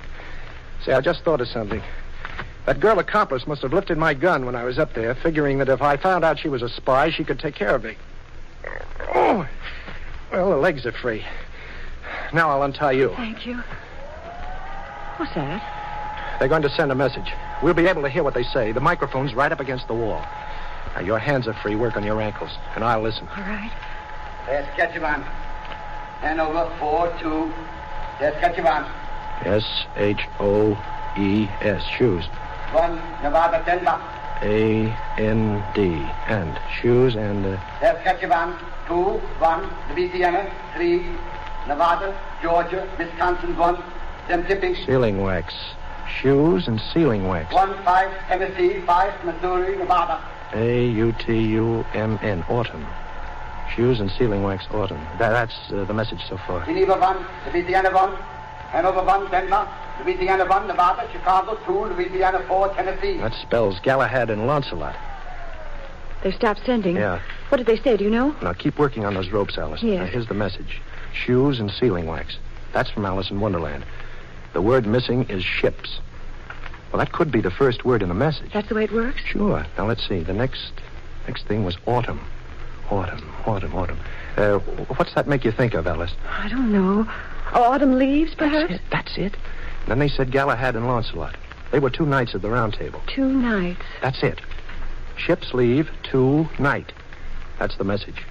Say, 0.85 0.93
I 0.93 1.01
just 1.01 1.23
thought 1.25 1.41
of 1.41 1.49
something. 1.49 1.83
That 2.67 2.81
girl 2.81 2.99
accomplice 2.99 3.47
must 3.47 3.63
have 3.63 3.73
lifted 3.73 3.99
my 3.99 4.15
gun 4.15 4.45
when 4.45 4.55
I 4.55 4.65
was 4.65 4.79
up 4.79 4.95
there, 4.95 5.15
figuring 5.15 5.59
that 5.59 5.69
if 5.69 5.83
I 5.83 5.97
found 5.97 6.25
out 6.25 6.39
she 6.39 6.49
was 6.49 6.63
a 6.63 6.69
spy, 6.69 7.11
she 7.11 7.25
could 7.25 7.39
take 7.39 7.55
care 7.55 7.75
of 7.75 7.83
me. 7.83 7.97
Oh, 9.15 9.49
well, 10.31 10.51
the 10.51 10.57
legs 10.57 10.85
are 10.85 10.93
free. 10.93 11.25
Now 12.33 12.51
I'll 12.51 12.63
untie 12.63 12.93
you. 12.93 13.15
Thank 13.17 13.47
you. 13.47 13.63
What's 15.17 15.35
that? 15.35 16.39
They're 16.39 16.49
going 16.49 16.63
to 16.63 16.71
send 16.71 16.93
a 16.93 16.95
message. 16.95 17.33
We'll 17.63 17.75
be 17.75 17.87
able 17.87 18.03
to 18.03 18.09
hear 18.09 18.23
what 18.23 18.35
they 18.35 18.45
say. 18.45 18.71
The 18.73 18.81
microphone's 18.81 19.35
right 19.35 19.51
up 19.51 19.61
against 19.61 19.89
the 19.89 19.95
wall. 19.95 20.25
Now, 20.99 21.05
your 21.05 21.19
hands 21.21 21.47
are 21.47 21.55
free. 21.55 21.77
Work 21.77 21.97
on 21.97 22.03
your 22.03 22.21
ankles, 22.21 22.51
and 22.75 22.83
I'll 22.83 23.01
listen. 23.01 23.29
All 23.29 23.45
right. 23.45 23.71
Saskatchewan. 24.47 25.23
Hanover 26.23 26.69
4-2. 26.81 27.53
Saskatchewan. 28.19 28.85
S 29.45 29.85
H 29.95 30.27
O 30.41 30.73
E 31.17 31.47
S. 31.61 31.85
Shoes. 31.97 32.25
1, 32.73 32.97
Nevada 33.23 33.63
Denver. 33.65 33.97
A 34.43 34.93
N 35.19 35.65
D. 35.73 36.05
And 36.27 36.59
shoes 36.81 37.15
and. 37.15 37.47
Uh, 37.47 37.61
Saskatchewan. 37.79 38.59
2, 38.89 38.95
1, 38.95 39.71
Louisiana. 39.95 40.51
3, 40.75 40.97
Nevada, 41.69 42.19
Georgia, 42.43 42.89
Wisconsin 42.99 43.57
1. 43.57 43.83
Them 44.27 44.45
dipping. 44.49 44.75
sealing 44.75 45.23
wax. 45.23 45.55
Shoes 46.21 46.67
and 46.67 46.81
sealing 46.93 47.29
wax. 47.29 47.55
1, 47.55 47.85
5, 47.85 48.27
Tennessee. 48.27 48.81
5, 48.81 49.25
Missouri, 49.25 49.77
Nevada. 49.77 50.21
A 50.55 50.87
U 50.89 51.13
T 51.13 51.39
U 51.53 51.85
M 51.95 52.19
N. 52.23 52.45
Autumn. 52.49 52.87
Shoes 53.75 54.01
and 54.01 54.11
sealing 54.11 54.43
wax. 54.43 54.65
Autumn. 54.71 55.01
That, 55.19 55.31
that's 55.31 55.73
uh, 55.73 55.85
the 55.85 55.95
message 55.95 56.21
so 56.29 56.39
far. 56.47 56.65
Geneva 56.65 56.99
1, 56.99 57.27
Louisiana 57.53 57.91
1. 57.91 58.15
Hanover 58.71 59.03
1, 59.03 59.31
Denver. 59.31 59.69
Louisiana 60.05 60.47
1, 60.47 60.67
Nevada, 60.69 61.09
Chicago 61.13 61.59
2, 61.67 61.95
Louisiana 61.95 62.45
4, 62.47 62.75
Tennessee. 62.75 63.19
That 63.19 63.35
spells 63.35 63.81
Galahad 63.81 64.31
and 64.31 64.47
Launcelot. 64.47 64.97
They 66.23 66.33
stopped 66.33 66.65
sending. 66.65 66.97
Yeah. 66.97 67.21
What 67.49 67.59
did 67.59 67.67
they 67.67 67.79
say? 67.79 67.97
Do 67.97 68.05
you 68.05 68.11
know? 68.11 68.35
Now 68.43 68.53
keep 68.53 68.79
working 68.79 69.05
on 69.05 69.15
those 69.15 69.31
ropes, 69.31 69.57
Alice. 69.57 69.83
Yes. 69.83 70.01
Now, 70.01 70.07
here's 70.07 70.27
the 70.27 70.35
message: 70.35 70.81
shoes 71.13 71.61
and 71.61 71.71
sealing 71.71 72.07
wax. 72.07 72.37
That's 72.73 72.91
from 72.91 73.07
Alice 73.07 73.31
in 73.31 73.41
Wonderland. 73.41 73.85
The 74.53 74.63
word 74.63 74.87
missing 74.87 75.25
is 75.29 75.45
ships. 75.45 76.01
Well, 76.93 76.99
that 76.99 77.13
could 77.13 77.31
be 77.31 77.41
the 77.41 77.51
first 77.51 77.85
word 77.85 78.03
in 78.03 78.09
the 78.09 78.15
message. 78.15 78.53
That's 78.53 78.69
the 78.69 78.75
way 78.75 78.85
it 78.85 78.93
works? 78.93 79.21
Sure. 79.25 79.67
Now 79.77 79.87
let's 79.87 80.07
see. 80.09 80.23
The 80.23 80.33
next 80.33 80.73
next 81.27 81.47
thing 81.47 81.65
was 81.65 81.77
autumn. 81.87 82.21
Autumn, 82.91 83.31
autumn, 83.47 83.75
autumn. 83.75 83.99
Uh, 84.37 84.59
what's 84.97 85.15
that 85.15 85.29
make 85.29 85.45
you 85.45 85.53
think 85.53 85.75
of, 85.75 85.87
Alice? 85.87 86.15
I 86.27 86.49
don't 86.49 86.73
know. 86.73 87.07
Autumn 87.53 87.99
leaves, 87.99 88.35
perhaps? 88.35 88.71
That's 88.71 88.81
it. 88.81 88.91
That's 88.91 89.19
it. 89.19 89.37
Then 89.87 89.99
they 89.99 90.09
said 90.09 90.31
Galahad 90.31 90.77
and 90.77 90.87
Launcelot. 90.87 91.37
They 91.71 91.81
were 91.81 91.91
two 91.91 92.07
knights 92.07 92.33
of 92.35 92.41
the 92.41 92.49
Round 92.49 92.73
Table. 92.73 93.03
Two 93.07 93.31
knights? 93.31 93.83
That's 94.01 94.23
it. 94.23 94.41
Ships 95.17 95.53
leave 95.53 95.91
to 96.13 96.49
night. 96.59 96.93
That's 97.59 97.77
the 97.77 97.85
message. 97.85 98.25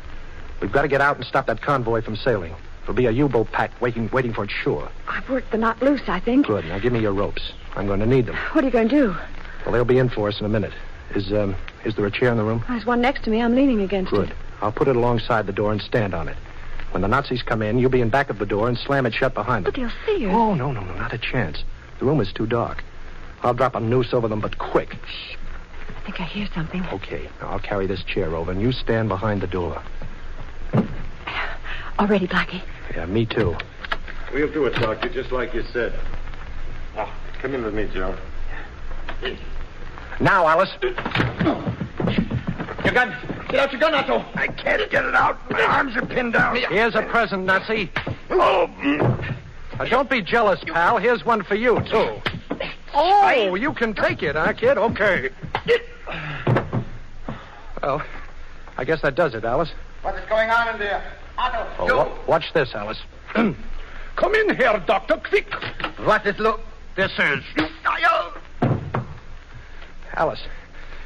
We've 0.61 0.71
got 0.71 0.83
to 0.83 0.87
get 0.87 1.01
out 1.01 1.17
and 1.17 1.25
stop 1.25 1.45
that 1.47 1.61
convoy 1.61 2.01
from 2.01 2.15
sailing. 2.15 2.55
There'll 2.81 2.95
be 2.95 3.05
a 3.05 3.11
U-boat 3.11 3.51
pack 3.51 3.79
waiting, 3.81 4.09
waiting 4.11 4.33
for 4.33 4.45
it, 4.45 4.49
sure. 4.49 4.89
I've 5.07 5.29
worked 5.29 5.51
the 5.51 5.57
knot 5.57 5.81
loose, 5.81 6.01
I 6.07 6.19
think. 6.19 6.47
Good. 6.47 6.65
Now 6.65 6.79
give 6.79 6.93
me 6.93 7.01
your 7.01 7.13
ropes. 7.13 7.51
I'm 7.77 7.85
going 7.85 7.99
to 7.99 8.07
need 8.07 8.25
them. 8.25 8.35
What 8.53 8.63
are 8.63 8.67
you 8.67 8.73
going 8.73 8.89
to 8.89 8.95
do? 8.95 9.15
Well, 9.63 9.73
they'll 9.73 9.85
be 9.85 9.99
in 9.99 10.09
for 10.09 10.27
us 10.27 10.39
in 10.39 10.45
a 10.45 10.49
minute. 10.49 10.73
Is 11.15 11.31
um, 11.31 11.55
is 11.85 11.95
there 11.95 12.05
a 12.05 12.11
chair 12.11 12.31
in 12.31 12.37
the 12.37 12.43
room? 12.43 12.65
There's 12.67 12.85
one 12.85 13.01
next 13.01 13.23
to 13.25 13.29
me. 13.29 13.41
I'm 13.41 13.55
leaning 13.55 13.81
against 13.81 14.11
Good. 14.11 14.25
it. 14.25 14.27
Good. 14.29 14.37
I'll 14.61 14.71
put 14.71 14.87
it 14.87 14.95
alongside 14.95 15.45
the 15.45 15.53
door 15.53 15.71
and 15.71 15.79
stand 15.79 16.13
on 16.13 16.27
it. 16.27 16.35
When 16.91 17.01
the 17.01 17.07
Nazis 17.07 17.43
come 17.43 17.61
in, 17.61 17.77
you'll 17.77 17.91
be 17.91 18.01
in 18.01 18.09
back 18.09 18.29
of 18.29 18.39
the 18.39 18.45
door 18.45 18.67
and 18.67 18.77
slam 18.77 19.05
it 19.05 19.13
shut 19.13 19.33
behind 19.35 19.65
them. 19.65 19.71
But 19.73 19.79
they'll 19.79 19.91
see 20.05 20.23
you. 20.23 20.29
Oh, 20.29 20.55
no, 20.55 20.71
no, 20.71 20.81
no, 20.81 20.93
not 20.95 21.13
a 21.13 21.17
chance. 21.17 21.63
The 21.99 22.05
room 22.05 22.19
is 22.19 22.33
too 22.33 22.47
dark. 22.47 22.83
I'll 23.43 23.53
drop 23.53 23.75
a 23.75 23.79
noose 23.79 24.13
over 24.13 24.27
them, 24.27 24.41
but 24.41 24.57
quick. 24.57 24.93
Shh. 25.05 25.35
I 25.89 26.01
think 26.05 26.19
I 26.19 26.23
hear 26.23 26.47
something. 26.55 26.83
Okay, 26.87 27.29
now 27.41 27.49
I'll 27.49 27.59
carry 27.59 27.85
this 27.85 28.03
chair 28.03 28.35
over, 28.35 28.51
and 28.51 28.61
you 28.61 28.71
stand 28.71 29.09
behind 29.09 29.41
the 29.41 29.47
door. 29.47 29.83
All 31.99 32.07
ready, 32.07 32.27
Blackie. 32.27 32.63
Yeah, 32.95 33.05
me 33.05 33.25
too. 33.25 33.55
We'll 34.33 34.51
do 34.51 34.65
it, 34.65 34.73
Doctor, 34.75 35.09
just 35.09 35.31
like 35.31 35.53
you 35.53 35.63
said. 35.73 35.93
Oh, 37.37 37.41
come 37.41 37.55
in 37.55 37.63
with 37.63 37.73
me, 37.73 37.87
Joe. 37.93 38.15
Now, 40.19 40.47
Alice. 40.47 40.69
Your 40.81 40.93
gun. 42.93 43.15
Get 43.49 43.59
out 43.59 43.71
your 43.71 43.79
gun, 43.79 43.93
Otto. 43.93 44.25
I 44.35 44.47
can't 44.47 44.89
get 44.89 45.05
it 45.05 45.15
out. 45.15 45.49
My 45.51 45.61
arms 45.61 45.95
are 45.95 46.05
pinned 46.05 46.33
down. 46.33 46.55
Here's 46.55 46.95
a 46.95 47.03
present, 47.03 47.45
Nazi. 47.45 47.91
Oh. 48.29 48.67
Now, 49.77 49.85
don't 49.85 50.09
be 50.09 50.21
jealous, 50.21 50.59
pal. 50.65 50.97
Here's 50.97 51.23
one 51.25 51.43
for 51.43 51.55
you, 51.55 51.79
too. 51.89 52.19
Oh, 52.93 52.93
oh 52.93 53.55
you 53.55 53.73
can 53.73 53.93
take 53.93 54.23
it, 54.23 54.35
huh, 54.35 54.53
kid? 54.53 54.77
Okay. 54.77 55.29
Well, 57.81 58.01
I 58.77 58.83
guess 58.83 59.01
that 59.03 59.15
does 59.15 59.35
it, 59.35 59.45
Alice. 59.45 59.69
What 60.01 60.15
is 60.15 60.27
going 60.27 60.49
on 60.49 60.73
in 60.73 60.79
there? 60.79 61.03
Otto, 61.37 61.67
Oh, 61.79 61.87
you. 61.87 61.95
wa- 61.95 62.17
watch 62.27 62.51
this, 62.53 62.73
Alice. 62.73 62.99
Come 63.33 64.33
in 64.35 64.55
here, 64.55 64.83
Doctor, 64.87 65.17
quick. 65.17 65.53
What 66.03 66.25
is 66.25 66.37
look? 66.39 66.59
This 66.97 67.11
is. 67.19 67.43
Alice. 70.15 70.41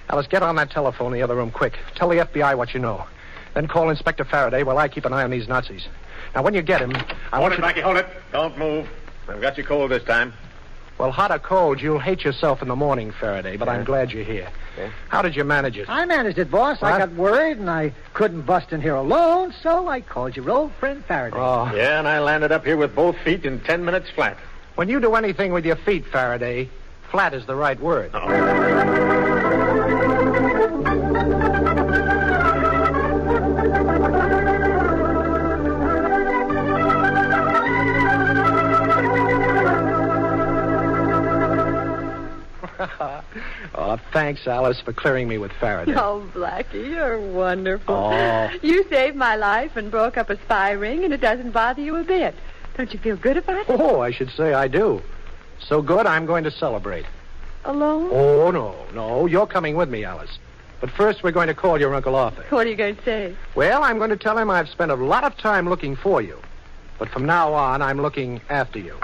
Alice, 0.09 0.27
get 0.27 0.41
on 0.41 0.55
that 0.55 0.71
telephone 0.71 1.07
in 1.07 1.19
the 1.19 1.21
other 1.21 1.35
room 1.35 1.51
quick. 1.51 1.77
Tell 1.95 2.07
the 2.07 2.15
FBI 2.15 2.55
what 2.55 2.73
you 2.73 2.79
know. 2.79 3.05
Then 3.53 3.67
call 3.67 3.89
Inspector 3.89 4.23
Faraday 4.23 4.63
while 4.63 4.77
I 4.77 4.87
keep 4.87 5.03
an 5.03 5.11
eye 5.11 5.23
on 5.23 5.31
these 5.31 5.49
Nazis. 5.49 5.89
Now, 6.33 6.43
when 6.43 6.53
you 6.53 6.61
get 6.61 6.79
him, 6.79 6.93
I 6.93 7.39
hold 7.39 7.41
want 7.41 7.53
it, 7.55 7.57
you. 7.57 7.63
Blackie, 7.63 7.81
hold 7.81 7.97
it. 7.97 8.07
Don't 8.31 8.57
move. 8.57 8.87
I've 9.27 9.41
got 9.41 9.57
you 9.57 9.65
cold 9.65 9.91
this 9.91 10.03
time. 10.05 10.31
Well, 10.97 11.11
hot 11.11 11.29
or 11.29 11.39
cold, 11.39 11.81
you'll 11.81 11.99
hate 11.99 12.23
yourself 12.23 12.61
in 12.61 12.69
the 12.69 12.75
morning, 12.75 13.11
Faraday, 13.11 13.57
but 13.57 13.67
I'm 13.67 13.83
glad 13.83 14.13
you're 14.13 14.23
here. 14.23 14.47
How 15.09 15.21
did 15.21 15.35
you 15.35 15.43
manage 15.43 15.75
it? 15.75 15.89
I 15.89 16.05
managed 16.05 16.37
it, 16.37 16.49
boss. 16.49 16.81
I 16.81 16.99
got 16.99 17.11
worried 17.13 17.57
and 17.57 17.69
I 17.69 17.91
couldn't 18.13 18.43
bust 18.43 18.71
in 18.71 18.79
here 18.79 18.95
alone, 18.95 19.53
so 19.61 19.89
I 19.89 19.99
called 19.99 20.37
your 20.37 20.49
old 20.49 20.71
friend 20.75 21.03
Faraday. 21.03 21.35
Oh. 21.37 21.69
Yeah, 21.75 21.99
and 21.99 22.07
I 22.07 22.19
landed 22.19 22.53
up 22.53 22.65
here 22.65 22.77
with 22.77 22.95
both 22.95 23.17
feet 23.25 23.43
in 23.45 23.59
ten 23.59 23.83
minutes 23.83 24.09
flat. 24.11 24.37
When 24.75 24.89
you 24.89 24.99
do 24.99 25.15
anything 25.15 25.51
with 25.53 25.65
your 25.65 25.75
feet, 25.75 26.05
Faraday, 26.05 26.69
flat 27.11 27.33
is 27.33 27.45
the 27.45 27.55
right 27.55 27.79
word. 27.79 28.11
Oh. 28.13 29.21
oh, 43.75 43.99
thanks, 44.13 44.47
Alice, 44.47 44.81
for 44.81 44.93
clearing 44.93 45.27
me 45.27 45.37
with 45.37 45.51
Faraday. 45.59 45.93
Oh, 45.95 46.27
Blackie, 46.33 46.89
you're 46.89 47.19
wonderful. 47.19 47.93
Oh. 47.93 48.49
You 48.61 48.85
saved 48.89 49.15
my 49.17 49.35
life 49.35 49.75
and 49.75 49.91
broke 49.91 50.17
up 50.17 50.29
a 50.29 50.41
spy 50.43 50.71
ring, 50.71 51.03
and 51.03 51.13
it 51.13 51.21
doesn't 51.21 51.51
bother 51.51 51.81
you 51.81 51.97
a 51.97 52.03
bit. 52.03 52.35
Don't 52.77 52.93
you 52.93 52.99
feel 52.99 53.15
good 53.17 53.37
about 53.37 53.57
it? 53.57 53.65
Oh, 53.69 53.99
I 53.99 54.11
should 54.11 54.29
say 54.31 54.53
I 54.53 54.67
do. 54.67 55.01
So 55.59 55.81
good, 55.81 56.05
I'm 56.05 56.25
going 56.25 56.43
to 56.45 56.51
celebrate. 56.51 57.05
Alone? 57.65 58.09
Oh, 58.11 58.51
no, 58.51 58.75
no. 58.93 59.25
You're 59.27 59.45
coming 59.47 59.75
with 59.75 59.89
me, 59.89 60.03
Alice. 60.03 60.37
But 60.79 60.89
first, 60.89 61.21
we're 61.21 61.31
going 61.31 61.47
to 61.47 61.53
call 61.53 61.79
your 61.79 61.93
Uncle 61.93 62.15
Arthur. 62.15 62.43
What 62.49 62.65
are 62.65 62.69
you 62.69 62.75
going 62.75 62.95
to 62.95 63.03
say? 63.03 63.35
Well, 63.53 63.83
I'm 63.83 63.99
going 63.99 64.09
to 64.09 64.17
tell 64.17 64.37
him 64.37 64.49
I've 64.49 64.69
spent 64.69 64.89
a 64.89 64.95
lot 64.95 65.23
of 65.23 65.37
time 65.37 65.69
looking 65.69 65.95
for 65.95 66.21
you. 66.21 66.39
But 66.97 67.09
from 67.09 67.25
now 67.25 67.53
on, 67.53 67.81
I'm 67.81 68.01
looking 68.01 68.41
after 68.49 68.79
you. 68.79 68.97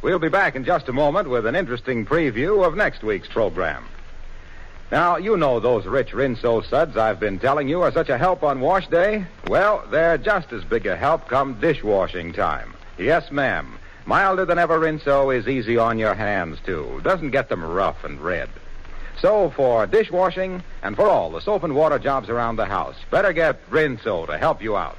We'll 0.00 0.18
be 0.18 0.28
back 0.30 0.56
in 0.56 0.64
just 0.64 0.88
a 0.88 0.92
moment 0.92 1.28
with 1.28 1.44
an 1.44 1.54
interesting 1.54 2.06
preview 2.06 2.64
of 2.66 2.76
next 2.76 3.02
week's 3.02 3.28
program. 3.28 3.84
Now, 4.90 5.18
you 5.18 5.36
know 5.36 5.60
those 5.60 5.84
rich 5.84 6.12
Rinso 6.12 6.62
suds 6.66 6.96
I've 6.96 7.20
been 7.20 7.38
telling 7.38 7.68
you 7.68 7.82
are 7.82 7.92
such 7.92 8.08
a 8.08 8.16
help 8.16 8.42
on 8.42 8.60
wash 8.60 8.86
day? 8.88 9.26
Well, 9.46 9.84
they're 9.90 10.16
just 10.16 10.50
as 10.50 10.64
big 10.64 10.86
a 10.86 10.96
help 10.96 11.28
come 11.28 11.60
dishwashing 11.60 12.32
time. 12.32 12.74
Yes, 12.96 13.30
ma'am. 13.30 13.78
Milder 14.06 14.46
than 14.46 14.58
ever 14.58 14.78
Rinso 14.78 15.36
is 15.36 15.46
easy 15.46 15.76
on 15.76 15.98
your 15.98 16.14
hands, 16.14 16.58
too. 16.64 17.02
Doesn't 17.04 17.32
get 17.32 17.50
them 17.50 17.62
rough 17.62 18.02
and 18.02 18.18
red. 18.18 18.48
So, 19.20 19.50
for 19.50 19.86
dishwashing 19.86 20.62
and 20.82 20.96
for 20.96 21.06
all 21.06 21.30
the 21.30 21.42
soap 21.42 21.64
and 21.64 21.74
water 21.74 21.98
jobs 21.98 22.30
around 22.30 22.56
the 22.56 22.64
house, 22.64 22.96
better 23.10 23.34
get 23.34 23.68
Rinso 23.70 24.24
to 24.26 24.38
help 24.38 24.62
you 24.62 24.76
out. 24.76 24.96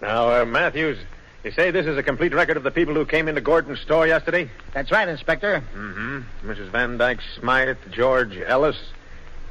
Now, 0.00 0.30
uh, 0.30 0.44
Matthews, 0.46 0.98
you 1.46 1.52
say 1.52 1.70
this 1.70 1.86
is 1.86 1.96
a 1.96 2.02
complete 2.02 2.34
record 2.34 2.56
of 2.56 2.64
the 2.64 2.72
people 2.72 2.92
who 2.94 3.06
came 3.06 3.28
into 3.28 3.40
Gordon's 3.40 3.78
store 3.78 4.04
yesterday? 4.04 4.50
That's 4.74 4.90
right, 4.90 5.08
Inspector. 5.08 5.62
Mm-hmm. 5.76 6.50
Mrs. 6.50 6.70
Van 6.70 6.98
Dyke 6.98 7.20
Smythe, 7.38 7.76
George 7.92 8.36
Ellis, 8.36 8.76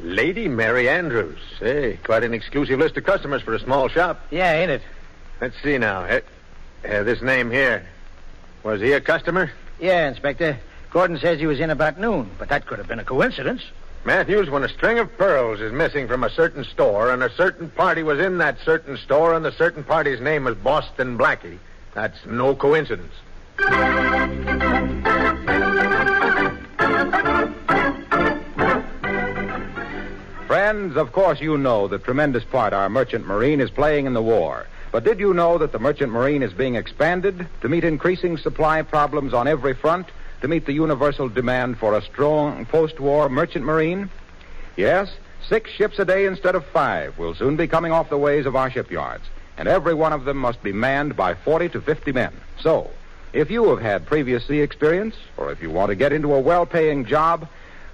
Lady 0.02 0.50
Mary 0.50 0.90
Andrews. 0.90 1.40
Hey, 1.58 1.98
quite 2.04 2.26
an 2.26 2.34
exclusive 2.34 2.80
list 2.80 2.98
of 2.98 3.06
customers 3.06 3.42
for 3.42 3.54
a 3.54 3.62
small 3.62 3.88
shop. 3.88 4.20
Yeah, 4.30 4.52
ain't 4.52 4.72
it? 4.72 4.82
Let's 5.40 5.56
see 5.64 5.78
now. 5.78 6.02
Uh, 6.02 6.20
uh, 6.86 7.04
this 7.04 7.22
name 7.22 7.50
here. 7.50 7.88
Was 8.64 8.82
he 8.82 8.92
a 8.92 9.00
customer? 9.00 9.50
Yeah, 9.80 10.10
Inspector. 10.10 10.60
Gordon 10.92 11.18
says 11.18 11.40
he 11.40 11.48
was 11.48 11.62
in 11.62 11.70
about 11.70 11.98
noon, 11.98 12.30
but 12.38 12.50
that 12.50 12.66
could 12.66 12.78
have 12.78 12.90
been 12.90 13.00
a 13.00 13.06
coincidence. 13.06 13.62
Matthews, 14.04 14.50
when 14.50 14.64
a 14.64 14.70
string 14.70 15.00
of 15.00 15.18
pearls 15.18 15.62
is 15.62 15.72
missing 15.72 16.10
from 16.10 16.26
a 16.26 16.30
certain 16.30 16.66
store 16.66 17.12
and 17.12 17.24
a 17.24 17.34
certain 17.36 17.70
party 17.70 18.04
was 18.04 18.20
in 18.20 18.40
that 18.40 18.60
certain 18.66 18.98
store 18.98 19.34
and 19.34 19.46
the 19.46 19.54
certain 19.54 19.84
party's 19.84 20.20
name 20.20 20.44
was 20.44 20.56
Boston 20.58 21.18
Blackie, 21.18 21.58
that's 21.96 22.24
no 22.28 22.54
coincidence. 22.54 23.14
Friends, 30.46 30.98
of 30.98 31.12
course 31.12 31.42
you 31.42 31.58
know 31.58 31.88
the 31.88 31.98
tremendous 31.98 32.44
part 32.44 32.74
our 32.74 32.90
merchant 32.90 33.26
marine 33.26 33.60
is 33.60 33.72
playing 33.72 34.06
in 34.06 34.14
the 34.14 34.22
war. 34.22 34.68
But 34.92 35.04
did 35.04 35.20
you 35.20 35.34
know 35.34 35.58
that 35.58 35.72
the 35.72 35.80
merchant 35.80 36.12
marine 36.12 36.44
is 36.44 36.54
being 36.54 36.76
expanded 36.76 37.48
to 37.62 37.70
meet 37.70 37.84
increasing 37.84 38.38
supply 38.38 38.82
problems 38.82 39.34
on 39.34 39.48
every 39.48 39.74
front, 39.74 40.08
to 40.42 40.48
meet 40.48 40.66
the 40.66 40.74
universal 40.74 41.28
demand 41.28 41.78
for 41.78 41.98
a 41.98 42.02
strong 42.02 42.66
post-war 42.66 43.28
merchant 43.30 43.66
marine? 43.66 44.10
Yes, 44.78 45.10
six 45.48 45.72
ships 45.72 45.98
a 46.00 46.06
day 46.06 46.26
instead 46.26 46.56
of 46.56 46.66
five 46.68 47.18
will 47.18 47.36
soon 47.36 47.56
be 47.56 47.68
coming 47.68 47.92
off 47.92 48.10
the 48.10 48.18
ways 48.18 48.46
of 48.46 48.56
our 48.56 48.70
shipyards, 48.70 49.24
and 49.58 49.68
every 49.68 49.94
one 49.94 50.13
of 50.13 50.26
them 50.26 50.38
must 50.38 50.62
be 50.62 50.74
manned 50.74 51.15
by 51.15 51.34
40 51.34 51.70
to 51.70 51.82
50 51.82 52.12
men. 52.12 52.34
So, 52.60 52.89
if 53.34 53.52
you 53.52 53.70
have 53.70 53.82
had 53.82 54.06
previous 54.06 54.46
sea 54.48 54.62
experience, 54.62 55.15
or 55.38 55.52
if 55.52 55.62
you 55.62 55.70
want 55.70 55.89
to 55.89 55.96
get 55.96 56.13
into 56.13 56.34
a 56.34 56.39
well-paying 56.39 57.06
job 57.06 57.48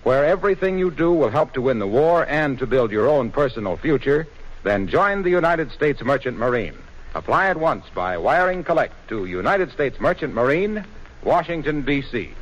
where 0.04 0.26
everything 0.26 0.78
you 0.78 0.92
do 0.92 1.12
will 1.12 1.30
help 1.30 1.54
to 1.54 1.62
win 1.62 1.80
the 1.80 1.88
war 1.88 2.26
and 2.28 2.58
to 2.60 2.68
build 2.68 2.92
your 2.92 3.08
own 3.08 3.32
personal 3.32 3.78
future, 3.78 4.28
then 4.64 4.88
join 4.88 5.24
the 5.24 5.30
United 5.30 5.72
States 5.72 6.02
Merchant 6.02 6.38
Marine. 6.38 6.78
Apply 7.14 7.48
at 7.48 7.58
once 7.58 7.86
by 7.94 8.18
wiring 8.18 8.64
collect 8.64 8.94
to 9.10 9.26
United 9.26 9.72
States 9.72 10.00
Merchant 10.00 10.34
Marine, 10.34 10.86
Washington, 11.24 11.84
D.C. 11.84 12.34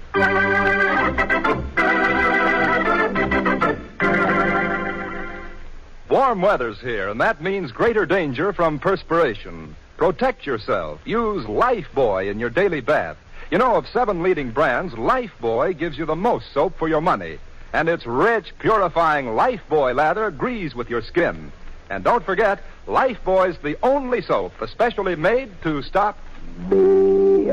Warm 6.09 6.41
weather's 6.41 6.79
here, 6.79 7.09
and 7.09 7.21
that 7.21 7.39
means 7.39 7.71
greater 7.71 8.03
danger 8.03 8.51
from 8.51 8.79
perspiration. 8.79 9.75
Protect 9.97 10.43
yourself. 10.43 10.99
Use 11.05 11.45
Lifebuoy 11.45 12.31
in 12.31 12.39
your 12.39 12.49
daily 12.49 12.81
bath. 12.81 13.15
You 13.51 13.59
know, 13.59 13.75
of 13.75 13.87
seven 13.87 14.23
leading 14.23 14.49
brands, 14.49 14.95
Lifebuoy 14.95 15.77
gives 15.77 15.99
you 15.99 16.07
the 16.07 16.15
most 16.15 16.51
soap 16.51 16.79
for 16.79 16.87
your 16.87 17.01
money. 17.01 17.37
And 17.73 17.87
its 17.87 18.07
rich, 18.07 18.53
purifying 18.57 19.27
Lifebuoy 19.27 19.95
lather 19.95 20.25
agrees 20.25 20.73
with 20.73 20.89
your 20.89 21.03
skin. 21.03 21.51
And 21.91 22.03
don't 22.03 22.25
forget, 22.25 22.63
Lifebuoy's 22.87 23.59
the 23.59 23.77
only 23.83 24.23
soap 24.23 24.53
especially 24.61 25.15
made 25.15 25.61
to 25.61 25.83
stop. 25.83 26.17
Be 26.69 27.51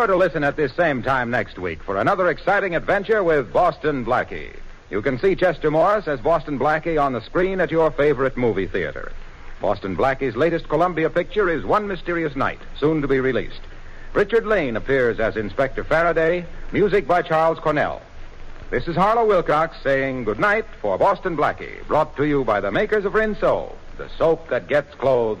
sure 0.00 0.06
to 0.06 0.16
listen 0.16 0.42
at 0.44 0.56
this 0.56 0.72
same 0.76 1.02
time 1.02 1.30
next 1.30 1.58
week 1.58 1.82
for 1.82 1.98
another 1.98 2.30
exciting 2.30 2.74
adventure 2.74 3.22
with 3.22 3.52
Boston 3.52 4.02
Blackie. 4.02 4.56
You 4.88 5.02
can 5.02 5.18
see 5.18 5.36
Chester 5.36 5.70
Morris 5.70 6.08
as 6.08 6.18
Boston 6.20 6.58
Blackie 6.58 6.98
on 6.98 7.12
the 7.12 7.20
screen 7.20 7.60
at 7.60 7.70
your 7.70 7.90
favorite 7.90 8.34
movie 8.34 8.66
theater. 8.66 9.12
Boston 9.60 9.94
Blackie's 9.94 10.36
latest 10.36 10.70
Columbia 10.70 11.10
picture 11.10 11.50
is 11.50 11.66
One 11.66 11.86
Mysterious 11.86 12.34
Night, 12.34 12.60
soon 12.78 13.02
to 13.02 13.08
be 13.08 13.20
released. 13.20 13.60
Richard 14.14 14.46
Lane 14.46 14.74
appears 14.74 15.20
as 15.20 15.36
Inspector 15.36 15.84
Faraday, 15.84 16.46
music 16.72 17.06
by 17.06 17.20
Charles 17.20 17.58
Cornell. 17.58 18.00
This 18.70 18.88
is 18.88 18.96
Harlow 18.96 19.26
Wilcox 19.26 19.76
saying 19.82 20.24
good 20.24 20.38
night 20.38 20.64
for 20.80 20.96
Boston 20.96 21.36
Blackie, 21.36 21.86
brought 21.86 22.16
to 22.16 22.24
you 22.24 22.42
by 22.42 22.62
the 22.62 22.72
makers 22.72 23.04
of 23.04 23.12
Rinso, 23.12 23.74
the 23.98 24.08
soap 24.16 24.48
that 24.48 24.66
gets 24.66 24.94
clothes. 24.94 25.40